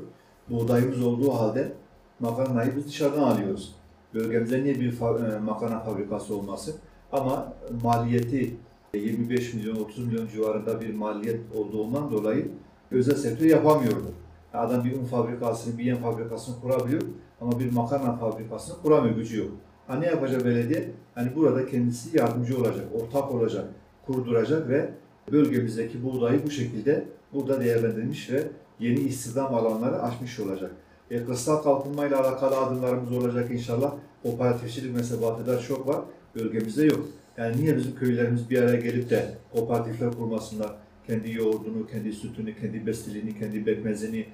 Buğdayımız 0.50 1.02
olduğu 1.02 1.32
halde 1.34 1.72
makarnayı 2.20 2.76
biz 2.76 2.86
dışarıdan 2.86 3.22
alıyoruz. 3.22 3.79
Bölgemizde 4.14 4.64
niye 4.64 4.80
bir 4.80 4.92
fa- 4.92 5.36
e, 5.36 5.38
makarna 5.38 5.80
fabrikası 5.80 6.36
olması? 6.36 6.74
Ama 7.12 7.52
maliyeti 7.82 8.56
25 8.94 9.54
milyon, 9.54 9.76
30 9.76 10.06
milyon 10.06 10.28
civarında 10.28 10.80
bir 10.80 10.94
maliyet 10.94 11.40
olduğundan 11.54 12.10
dolayı 12.10 12.48
özel 12.90 13.14
sektör 13.16 13.46
yapamıyordu. 13.46 14.12
Adam 14.54 14.84
bir 14.84 14.96
un 14.96 15.04
fabrikasını, 15.04 15.78
bir 15.78 15.84
yem 15.84 15.96
fabrikasını 15.96 16.60
kurabiliyor 16.60 17.02
ama 17.40 17.60
bir 17.60 17.72
makarna 17.72 18.16
fabrikasını 18.16 18.82
kuramıyor, 18.82 19.14
gücü 19.16 19.38
yok. 19.38 19.48
Ha 19.86 19.96
ne 19.96 20.06
yapacak 20.06 20.44
belediye? 20.44 20.90
Hani 21.14 21.36
burada 21.36 21.66
kendisi 21.66 22.18
yardımcı 22.18 22.58
olacak, 22.58 22.84
ortak 22.94 23.30
olacak, 23.34 23.64
kurduracak 24.06 24.68
ve 24.68 24.90
bölgemizdeki 25.32 26.04
buğdayı 26.04 26.40
bu 26.46 26.50
şekilde 26.50 27.04
burada 27.34 27.60
değerlendirmiş 27.60 28.30
ve 28.30 28.42
yeni 28.80 29.00
istihdam 29.00 29.54
alanları 29.54 30.02
açmış 30.02 30.40
olacak. 30.40 30.70
E, 31.10 31.24
kırsal 31.24 31.62
kalkınmayla 31.62 32.20
alakalı 32.20 32.56
adımlarımız 32.56 33.12
olacak 33.12 33.50
inşallah. 33.50 33.94
Kooperatifçilik 34.22 34.94
mesebatı 34.94 35.46
da 35.46 35.60
çok 35.60 35.88
var, 35.88 36.00
bölgemizde 36.34 36.84
yok. 36.84 37.08
Yani 37.36 37.56
niye 37.56 37.76
bizim 37.76 37.94
köylerimiz 37.94 38.50
bir 38.50 38.62
araya 38.62 38.80
gelip 38.80 39.10
de 39.10 39.34
kooperatifler 39.52 40.12
kurmasınlar? 40.12 40.70
Kendi 41.06 41.32
yoğurdunu, 41.32 41.86
kendi 41.86 42.12
sütünü, 42.12 42.56
kendi 42.60 42.86
bestiliğini, 42.86 43.38
kendi 43.38 43.66
bekmezini 43.66 44.26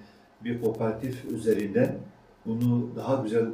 bir 0.44 0.60
kooperatif 0.60 1.24
üzerinden 1.24 1.98
bunu 2.46 2.90
daha 2.96 3.22
güzel 3.22 3.46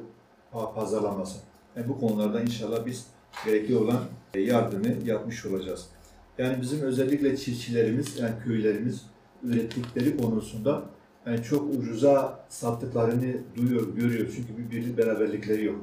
pa- 0.53 0.75
pazarlaması. 0.75 1.39
Yani 1.77 1.89
bu 1.89 2.01
konularda 2.01 2.41
inşallah 2.41 2.87
biz 2.87 3.07
gerekli 3.47 3.77
olan 3.77 4.01
yardımı 4.35 4.87
yapmış 5.05 5.47
olacağız. 5.47 5.87
Yani 6.39 6.61
bizim 6.61 6.81
özellikle 6.81 7.37
çiftçilerimiz, 7.37 8.19
yani 8.19 8.35
köylerimiz 8.45 9.07
ürettikleri 9.43 10.17
konusunda 10.17 10.83
yani 11.27 11.43
çok 11.43 11.75
ucuza 11.75 12.45
sattıklarını 12.49 13.35
duyuyor, 13.57 13.95
görüyor. 13.97 14.33
Çünkü 14.37 14.59
bir 14.59 14.77
birlik 14.77 14.99
beraberlikleri 14.99 15.65
yok. 15.65 15.81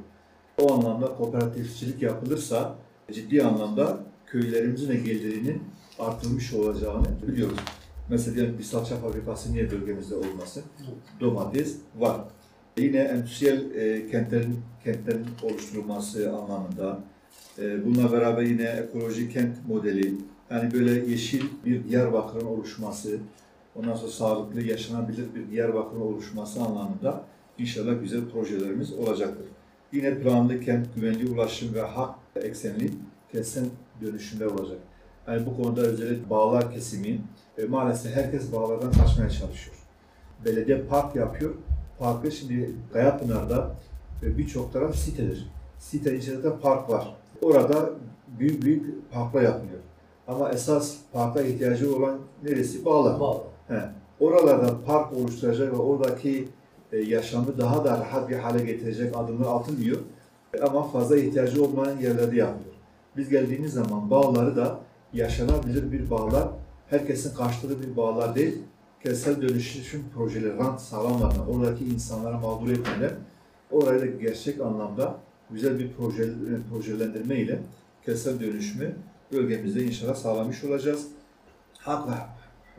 O 0.58 0.74
anlamda 0.74 1.14
kooperatifçilik 1.14 2.02
yapılırsa 2.02 2.74
ciddi 3.12 3.42
anlamda 3.42 4.00
köylerimizin 4.26 4.88
de 4.88 4.94
gelirinin 4.94 5.62
artırılmış 5.98 6.52
olacağını 6.52 7.06
biliyoruz. 7.28 7.58
Mesela 8.08 8.36
diyelim 8.36 8.58
bir 8.58 8.64
salça 8.64 8.96
fabrikası 8.96 9.52
niye 9.52 9.70
bölgemizde 9.70 10.14
olmasın? 10.14 10.62
Domates 11.20 11.76
var. 11.98 12.20
Yine 12.78 12.98
endüstriyel 12.98 13.70
e, 13.74 14.10
kentlerin, 14.10 14.60
kentlerin 14.84 15.26
oluşturulması 15.42 16.32
anlamında 16.32 17.00
e, 17.58 17.86
bununla 17.86 18.12
beraber 18.12 18.42
yine 18.42 18.62
ekolojik 18.62 19.32
kent 19.32 19.68
modeli 19.68 20.14
yani 20.50 20.72
böyle 20.72 21.10
yeşil 21.10 21.42
bir 21.64 21.88
Diyarbakır'ın 21.88 22.46
oluşması 22.46 23.18
ondan 23.76 23.94
sonra 23.94 24.10
sağlıklı 24.10 24.62
yaşanabilir 24.62 25.34
bir 25.34 25.50
Diyarbakır'ın 25.50 26.00
oluşması 26.00 26.60
anlamında 26.60 27.24
inşallah 27.58 28.00
güzel 28.00 28.30
projelerimiz 28.32 28.92
olacaktır. 28.92 29.46
Yine 29.92 30.18
planlı 30.18 30.60
kent 30.60 30.94
güvenli 30.94 31.30
ulaşım 31.30 31.74
ve 31.74 31.80
hak 31.80 32.14
eksenli 32.36 32.90
kentsel 33.32 33.64
dönüşümler 34.00 34.46
olacak. 34.46 34.78
Yani 35.28 35.46
bu 35.46 35.62
konuda 35.62 35.80
özellikle 35.80 36.30
bağlar 36.30 36.72
kesimi 36.72 37.20
e, 37.58 37.64
maalesef 37.64 38.16
herkes 38.16 38.52
bağlardan 38.52 38.92
kaçmaya 38.92 39.30
çalışıyor. 39.30 39.76
Belediye 40.44 40.82
park 40.82 41.16
yapıyor. 41.16 41.54
Parkı 41.98 42.30
şimdi 42.30 42.70
Kayapınar'da 42.92 43.70
e, 44.22 44.38
birçok 44.38 44.72
taraf 44.72 44.96
sitedir. 44.96 45.50
Sitenin 45.78 46.18
içinde 46.18 46.42
de 46.42 46.58
park 46.58 46.90
var. 46.90 47.16
Orada 47.42 47.90
büyük 48.38 48.62
büyük 48.62 49.12
parklar 49.12 49.42
yapılıyor. 49.42 49.80
Ama 50.28 50.50
esas 50.50 50.96
parka 51.12 51.42
ihtiyacı 51.42 51.96
olan 51.96 52.18
neresi? 52.44 52.84
Bağlar. 52.84 53.20
Bağlı. 53.20 53.49
He. 53.70 53.80
Oralarda 54.20 54.84
park 54.86 55.12
oluşturacak 55.12 55.72
ve 55.72 55.76
oradaki 55.76 56.48
e, 56.92 56.98
yaşamı 56.98 57.58
daha 57.58 57.84
da 57.84 57.90
rahat 57.90 58.28
bir 58.28 58.36
hale 58.36 58.64
getirecek 58.64 59.16
adımlar 59.16 59.56
atılmıyor. 59.56 59.98
E, 60.54 60.60
Ama 60.60 60.82
fazla 60.82 61.16
ihtiyacı 61.16 61.64
olmayan 61.64 61.98
yerlerde 61.98 62.36
yapılıyor. 62.36 62.74
Biz 63.16 63.28
geldiğimiz 63.28 63.72
zaman 63.72 64.10
bağları 64.10 64.56
da 64.56 64.78
yaşanabilir 65.12 65.92
bir 65.92 66.10
bağlar, 66.10 66.48
herkesin 66.90 67.34
karşıladığı 67.34 67.82
bir 67.82 67.96
bağlar 67.96 68.34
değil, 68.34 68.58
kentsel 69.02 69.42
dönüşüm 69.42 70.04
projeleri 70.14 70.58
rant 70.58 70.80
sağlamadan, 70.80 71.48
oradaki 71.48 71.84
insanlara 71.84 72.38
mağdur 72.38 72.70
etmeden, 72.70 73.12
orayı 73.70 74.00
da 74.00 74.06
gerçek 74.06 74.60
anlamda 74.60 75.16
güzel 75.50 75.78
bir 75.78 75.92
proje, 75.92 76.22
e, 76.22 76.28
projelendirme 76.70 77.36
ile 77.36 77.58
kentsel 78.06 78.40
dönüşümü 78.40 78.94
bölgemizde 79.32 79.84
inşallah 79.84 80.14
sağlamış 80.14 80.64
olacağız. 80.64 81.06
Hak 81.78 82.08
ve 82.08 82.12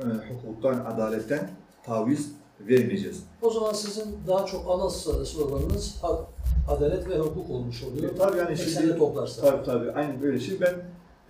e, 0.02 0.34
hukuktan, 0.34 0.86
adaletten 0.86 1.50
taviz 1.84 2.32
vermeyeceğiz. 2.60 3.24
O 3.42 3.50
zaman 3.50 3.74
sizin 3.74 4.06
daha 4.28 4.46
çok 4.46 4.70
ana 4.72 4.90
sloganınız 5.26 5.98
hak, 6.02 6.20
adalet 6.68 7.10
ve 7.10 7.18
hukuk 7.18 7.50
olmuş 7.50 7.84
oluyor. 7.84 8.12
E, 8.14 8.16
tabii 8.16 8.38
yani 8.38 8.58
şimdi- 8.58 8.98
toplarsa. 8.98 9.42
Tabii 9.42 9.66
tabii, 9.66 9.92
aynen 9.92 10.22
böyle. 10.22 10.40
Şimdi 10.40 10.62
ben 10.62 10.74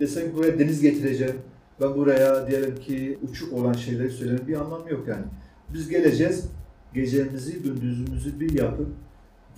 desem 0.00 0.34
buraya 0.36 0.58
deniz 0.58 0.80
getireceğim, 0.80 1.36
Ben 1.80 1.96
buraya 1.96 2.46
diyelim 2.46 2.76
ki 2.76 3.18
uçuk 3.30 3.52
olan 3.52 3.72
şeyleri 3.72 4.10
söylemenin 4.10 4.48
bir 4.48 4.56
anlamı 4.56 4.90
yok 4.90 5.08
yani. 5.08 5.24
Biz 5.74 5.88
geleceğiz, 5.88 6.44
gecemizi, 6.94 7.62
gündüzümüzü 7.62 8.40
bir 8.40 8.52
yapıp 8.52 8.88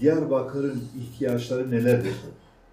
Diyarbakır'ın 0.00 0.83
ihtiyaçları 1.00 1.70
nelerdir? 1.70 2.12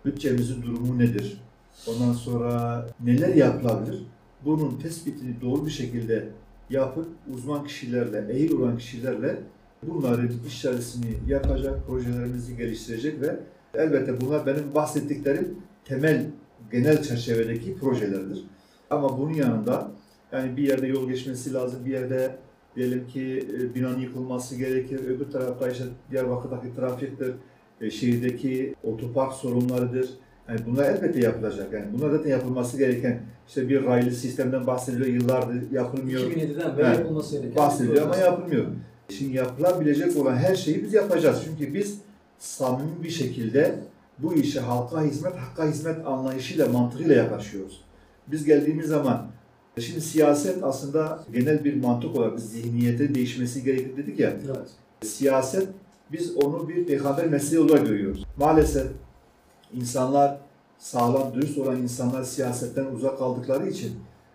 Bütçemizin 0.06 0.62
durumu 0.62 1.00
nedir? 1.00 1.42
Ondan 1.88 2.14
sonra 2.14 2.86
neler 3.04 3.36
yapılabilir? 3.36 4.04
Bunun 4.46 4.78
tespitini 4.78 5.42
doğru 5.42 5.66
bir 5.66 5.72
şekilde 5.72 6.28
yapıp 6.70 7.08
uzman 7.34 7.64
kişilerle, 7.64 8.34
ehil 8.34 8.52
olan 8.52 8.78
kişilerle 8.78 9.38
bunların 9.84 10.30
içerisini 10.48 11.18
yapacak, 11.28 11.88
projelerimizi 11.88 12.58
geliştirecek 12.58 13.22
ve 13.22 13.40
elbette 13.74 14.22
bunlar 14.22 14.46
benim 14.46 14.76
bahsettiklerim 14.76 15.58
temel, 15.86 16.26
genel 16.72 17.04
çerçevedeki 17.04 17.76
projelerdir. 17.76 18.44
Ama 18.90 19.18
bunun 19.18 19.34
yanında 19.34 19.92
yani 20.32 20.58
bir 20.58 20.68
yerde 20.68 20.88
yol 20.88 21.10
geçmesi 21.10 21.54
lazım, 21.54 21.86
bir 21.86 21.92
yerde 21.92 22.36
diyelim 22.76 23.08
ki 23.08 23.48
e, 23.54 23.76
binanın 23.76 24.00
yıkılması 24.00 24.56
gerekir, 24.56 25.00
öbür 25.00 25.32
tarafta 25.32 25.70
işte 25.70 25.84
Diyarbakır'daki 26.12 26.76
trafiktir, 26.76 27.34
e, 27.82 27.90
şehirdeki 27.90 28.76
otopark 28.84 29.34
sorunlarıdır. 29.34 30.10
Yani 30.52 30.62
bunlar 30.68 30.90
elbette 30.90 31.20
yapılacak. 31.20 31.74
Yani 31.74 31.86
bunlar 31.94 32.10
zaten 32.10 32.30
yapılması 32.30 32.78
gereken 32.78 33.20
işte 33.48 33.70
bir 33.70 33.86
raylı 33.86 34.12
sistemden 34.12 34.68
bahsediliyor, 34.68 35.08
yıllardır 35.08 35.72
yapılmıyor. 35.72 36.22
2007'den 36.22 36.78
beri 36.78 36.86
Evet. 36.88 37.00
yapılması 37.00 37.38
gereken. 37.38 37.56
bahsediliyor 37.56 38.06
ama 38.06 38.16
yapılmıyor. 38.16 38.66
Şimdi 39.10 39.38
yapılabilecek 39.38 40.18
olan 40.18 40.36
her 40.36 40.56
şeyi 40.56 40.84
biz 40.84 40.94
yapacağız. 40.94 41.42
Çünkü 41.46 41.74
biz 41.74 41.98
samimi 42.40 43.04
bir 43.04 43.10
şekilde 43.10 43.76
bu 44.20 44.34
işe 44.34 44.60
halka 44.60 45.04
hizmet, 45.04 45.34
hakka 45.36 45.68
hizmet 45.68 46.08
anlayışıyla, 46.08 46.68
mantığıyla 46.68 47.16
yaklaşıyoruz. 47.16 47.82
Biz 48.28 48.46
geldiğimiz 48.46 48.88
zaman, 48.88 49.28
şimdi 49.80 50.02
siyaset 50.02 50.64
aslında 50.64 51.24
genel 51.34 51.64
bir 51.64 51.76
mantık 51.76 52.16
olarak 52.16 52.40
zihniyetin 52.40 53.16
değişmesi 53.16 53.64
gerekir 53.64 53.98
dedik 53.98 54.20
ya. 54.20 54.34
Evet. 54.46 54.70
Siyaset, 55.04 55.68
biz 56.12 56.36
onu 56.36 56.70
bir 56.70 56.86
peygamber 56.86 57.28
mesleği 57.28 57.64
olarak 57.64 57.88
görüyoruz. 57.88 58.26
Maalesef 58.38 58.88
insanlar, 59.74 60.38
sağlam, 60.78 61.34
dürüst 61.34 61.58
olan 61.58 61.78
insanlar 61.78 62.24
siyasetten 62.24 62.86
uzak 62.86 63.18
kaldıkları 63.18 63.70
için 63.70 63.92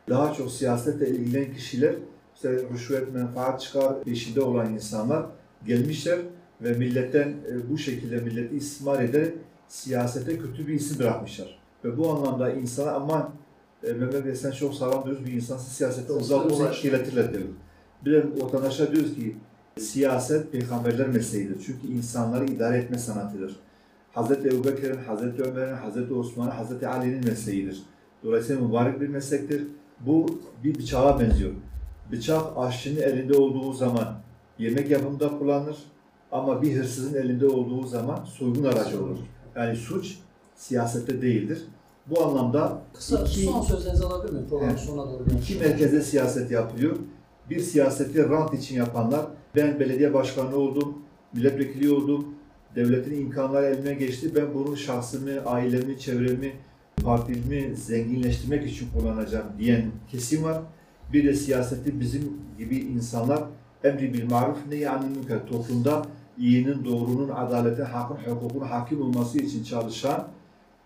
daha 0.09 0.33
çok 0.35 0.51
siyasetle 0.53 1.09
ilgilenen 1.09 1.55
kişiler 1.55 1.95
işte 2.35 2.63
rüşvet, 2.75 3.15
menfaat 3.15 3.61
çıkar 3.61 4.03
peşinde 4.05 4.41
olan 4.41 4.73
insanlar 4.73 5.27
gelmişler 5.67 6.19
ve 6.63 6.73
milletten 6.73 7.29
e, 7.29 7.71
bu 7.71 7.79
şekilde 7.79 8.17
milleti 8.21 8.57
istismar 8.57 9.03
ederek 9.03 9.35
siyasete 9.69 10.39
kötü 10.39 10.67
bir 10.67 10.75
isim 10.75 10.99
bırakmışlar. 10.99 11.59
Ve 11.85 11.99
bu 11.99 12.11
anlamda 12.11 12.53
insana 12.53 12.91
aman 12.91 13.31
e, 13.85 13.93
Mehmet 13.93 14.25
Bey 14.27 14.37
sen 14.37 14.51
çok 14.51 14.75
sağlam 14.75 15.07
dürüst 15.07 15.27
bir 15.27 15.33
insansın 15.33 15.71
siyasete 15.73 16.13
uzak 16.13 16.53
sen- 16.53 16.89
iletirler 16.89 17.33
diyor. 17.33 17.43
Bir 18.05 18.13
de 18.13 18.25
vatandaşa 18.43 18.93
diyoruz 18.93 19.15
ki 19.15 19.37
siyaset 19.81 20.53
peygamberler 20.53 21.09
mesleğidir. 21.09 21.63
Çünkü 21.67 21.87
insanları 21.87 22.45
idare 22.47 22.79
etme 22.79 22.99
sanatıdır. 22.99 23.57
Hz. 24.17 24.31
Ebu 24.31 24.65
Bekir'in, 24.65 24.97
Hz. 24.97 25.41
Ömer'in, 25.41 25.77
Hz. 25.77 26.13
Osman'ın, 26.13 26.51
Hz. 26.51 26.85
Ali'nin 26.85 27.25
mesleğidir. 27.25 27.83
Dolayısıyla 28.25 28.63
mübarek 28.63 29.01
bir 29.01 29.09
meslektir. 29.09 29.63
Bu 30.01 30.27
bir 30.65 30.75
bıçağa 30.75 31.21
benziyor. 31.21 31.53
Bıçak 32.13 32.43
aşçının 32.57 33.01
elinde 33.03 33.35
olduğu 33.39 33.73
zaman 33.73 34.15
yemek 34.59 34.91
yapımında 34.91 35.39
kullanılır 35.39 35.77
ama 36.33 36.63
bir 36.63 36.77
hırsızın 36.77 37.15
elinde 37.15 37.47
olduğu 37.47 37.87
zaman 37.87 38.25
soygun 38.25 38.65
aracı 38.65 39.05
olur. 39.05 39.19
Yani 39.57 39.77
suç 39.77 40.17
siyasette 40.57 41.23
değildir. 41.23 41.63
Bu 42.07 42.25
anlamda 42.25 42.83
Kısa 42.95 43.21
iki, 43.21 43.41
son 43.41 43.63
sözlerinizi 43.63 44.05
alabilir 44.05 44.33
miyim? 44.33 44.47
Programın 44.49 44.71
Evet. 44.73 44.81
sonuna 44.81 45.13
doğru. 45.13 45.25
iki 45.43 45.55
merkezde 45.59 46.03
siyaset 46.03 46.51
yapılıyor. 46.51 46.97
Bir 47.51 47.61
siyaseti 47.61 48.29
rant 48.29 48.55
için 48.55 48.77
yapanlar, 48.77 49.27
ben 49.57 49.81
belediye 49.81 50.15
başkanı 50.15 50.57
oldum, 50.57 50.99
milletvekili 51.33 51.93
oldum, 51.93 52.35
devletin 52.76 53.22
imkanları 53.22 53.66
elime 53.66 53.94
geçti, 53.94 54.36
ben 54.36 54.54
bunu 54.54 54.78
şahsımı, 54.78 55.32
ailemi, 55.46 56.00
çevremi, 56.00 56.54
partimi 57.04 57.76
zenginleştirmek 57.76 58.70
için 58.70 58.88
kullanacağım 58.94 59.48
diyen 59.60 59.86
kesim 60.12 60.44
var. 60.44 60.62
Bir 61.14 61.26
de 61.26 61.34
siyaseti 61.34 62.00
bizim 62.00 62.38
gibi 62.58 62.78
insanlar 62.78 63.44
emri 63.84 64.14
bil 64.14 64.30
maruf 64.30 64.58
neyi 64.70 64.90
anil 64.90 65.18
münker 65.18 65.46
toplumda 65.48 66.06
iyinin, 66.38 66.86
doğrunun, 66.86 67.30
adaletin, 67.30 67.84
hakkın, 67.84 68.32
hukukun 68.32 68.68
hakim 68.68 69.02
olması 69.02 69.40
için 69.40 69.64
çalışan 69.64 70.28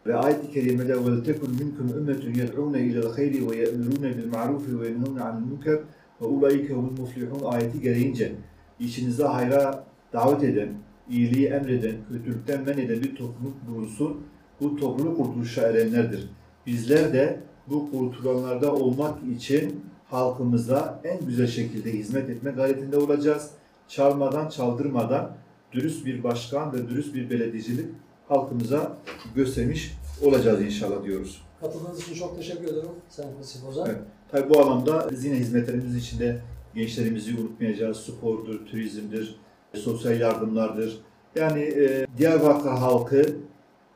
ve 0.06 0.15
ayet-i 0.15 0.52
kerimede 0.52 0.93
وَلْتَكُنْ 0.93 1.52
مِنْكُمْ 1.62 1.88
اُمَّةٌ 1.98 2.24
يَدْعُونَ 2.41 2.76
اِلَى 2.86 3.00
الْخَيْرِ 3.06 3.34
وَيَأْمُرُونَ 3.48 4.06
بِالْمَعْرُوفِ 4.17 4.65
وَيَنْهُونَ 4.80 5.17
عَنِ 5.28 5.36
الْمُنْكَرِ 5.41 5.78
وَاُولَٰئِكَ 6.21 6.67
هُمُ 6.78 6.86
الْمُفْلِحُونَ 6.91 7.43
ayeti 7.54 7.82
gereğince 7.82 8.32
içinizde 8.80 9.24
hayra 9.24 9.84
davet 10.13 10.43
eden, 10.43 10.69
iyiliği 11.11 11.46
emreden, 11.46 11.94
kötülükten 12.09 12.64
men 12.64 12.79
eden 12.79 13.03
bir 13.03 13.16
topluluk 13.16 13.68
bulunsun. 13.68 14.20
Bu 14.61 14.77
topluluk 14.77 15.16
kurtuluşa 15.16 15.62
erenlerdir. 15.62 16.29
Bizler 16.66 17.12
de 17.12 17.40
bu 17.66 17.90
kurtulanlarda 17.90 18.75
olmak 18.75 19.18
için 19.37 19.81
halkımıza 20.07 21.01
en 21.05 21.27
güzel 21.27 21.46
şekilde 21.46 21.92
hizmet 21.92 22.31
etme 22.31 22.51
gayretinde 22.51 22.96
olacağız. 22.96 23.51
Çalmadan, 23.88 24.49
çaldırmadan 24.49 25.37
dürüst 25.73 26.07
bir 26.07 26.25
başkan 26.25 26.73
ve 26.73 26.88
dürüst 26.88 27.14
bir 27.14 27.31
belediyecilik 27.31 27.87
halkımıza 28.29 28.96
göstermiş 29.35 29.94
olacağız 30.23 30.62
inşallah 30.62 31.05
diyoruz. 31.05 31.42
Katıldığınız 31.61 32.03
için 32.03 32.14
çok 32.14 32.37
teşekkür 32.37 32.64
ederim. 32.64 32.88
Sayın 33.09 33.37
Fesih 33.38 33.66
Bozan. 33.66 33.87
Evet. 33.87 34.01
Tabii 34.31 34.55
bu 34.55 34.61
alanda 34.61 35.09
biz 35.11 35.25
yine 35.25 35.37
hizmetlerimiz 35.37 35.96
içinde 35.96 36.40
gençlerimizi 36.75 37.40
unutmayacağız. 37.40 37.96
Spordur, 37.96 38.66
turizmdir, 38.66 39.40
sosyal 39.74 40.20
yardımlardır. 40.20 41.00
Yani 41.35 41.61
e, 41.61 42.06
Diyarbakır 42.18 42.70
halkı 42.70 43.37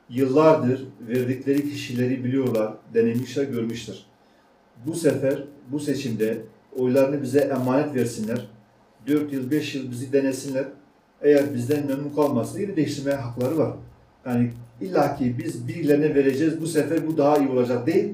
yıllardır 0.09 0.87
verdikleri 1.07 1.69
kişileri 1.69 2.23
biliyorlar, 2.23 2.73
denemişler, 2.93 3.43
görmüşler. 3.43 4.05
Bu 4.85 4.93
sefer, 4.93 5.43
bu 5.71 5.79
seçimde 5.79 6.37
oylarını 6.77 7.21
bize 7.21 7.39
emanet 7.39 7.95
versinler. 7.95 8.47
4 9.07 9.33
yıl, 9.33 9.51
5 9.51 9.75
yıl 9.75 9.91
bizi 9.91 10.13
denesinler. 10.13 10.65
Eğer 11.21 11.53
bizden 11.53 11.87
memnun 11.87 12.15
kalmazsa 12.15 12.59
yine 12.59 12.75
değiştirmeye 12.75 13.17
hakları 13.17 13.57
var. 13.57 13.73
Yani 14.25 14.51
illaki 14.81 15.37
biz 15.37 15.67
birilerine 15.67 16.15
vereceğiz, 16.15 16.61
bu 16.61 16.67
sefer 16.67 17.07
bu 17.07 17.17
daha 17.17 17.37
iyi 17.37 17.49
olacak 17.49 17.87
değil 17.87 18.13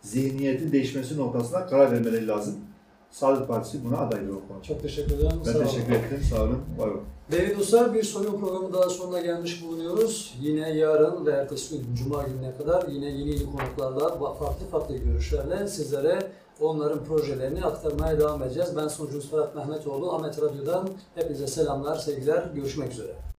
zihniyetin 0.00 0.72
değişmesi 0.72 1.16
noktasına 1.16 1.66
karar 1.66 1.92
vermeleri 1.92 2.28
lazım. 2.28 2.54
Saadet 3.14 3.48
Partisi 3.48 3.84
buna 3.84 3.98
adaydır 3.98 4.28
o 4.28 4.48
konuda. 4.48 4.62
Çok 4.62 4.82
teşekkür 4.82 5.14
ederim. 5.14 5.40
Ben 5.46 5.52
Sağ 5.52 5.58
olun. 5.58 5.66
teşekkür 5.66 5.92
ettim. 5.92 6.20
Sağ 6.30 6.42
olun. 6.42 6.58
Var 6.78 6.86
olun. 6.86 7.02
Değerli 7.32 7.58
dostlar 7.58 7.94
bir 7.94 8.02
soyun 8.02 8.40
programı 8.40 8.72
daha 8.72 8.90
sonuna 8.90 9.20
gelmiş 9.20 9.64
bulunuyoruz. 9.64 10.34
Yine 10.40 10.70
yarın 10.70 11.26
ve 11.26 11.30
ertesi 11.30 11.78
gün 11.78 11.94
Cuma 11.94 12.22
gününe 12.22 12.56
kadar 12.56 12.88
yine 12.88 13.06
yeni 13.06 13.30
yeni 13.30 13.44
konuklarla 13.44 14.08
farklı 14.34 14.66
farklı 14.70 14.96
görüşlerle 14.96 15.68
sizlere 15.68 16.18
onların 16.60 17.04
projelerini 17.04 17.64
aktarmaya 17.64 18.18
devam 18.18 18.42
edeceğiz. 18.42 18.76
Ben 18.76 18.88
sunucunuz 18.88 19.30
Ferhat 19.30 19.54
Mehmetoğlu. 19.54 20.12
Ahmet 20.12 20.42
Radyo'dan 20.42 20.88
hepinize 21.14 21.46
selamlar, 21.46 21.96
sevgiler. 21.96 22.44
Görüşmek 22.54 22.92
üzere. 22.92 23.33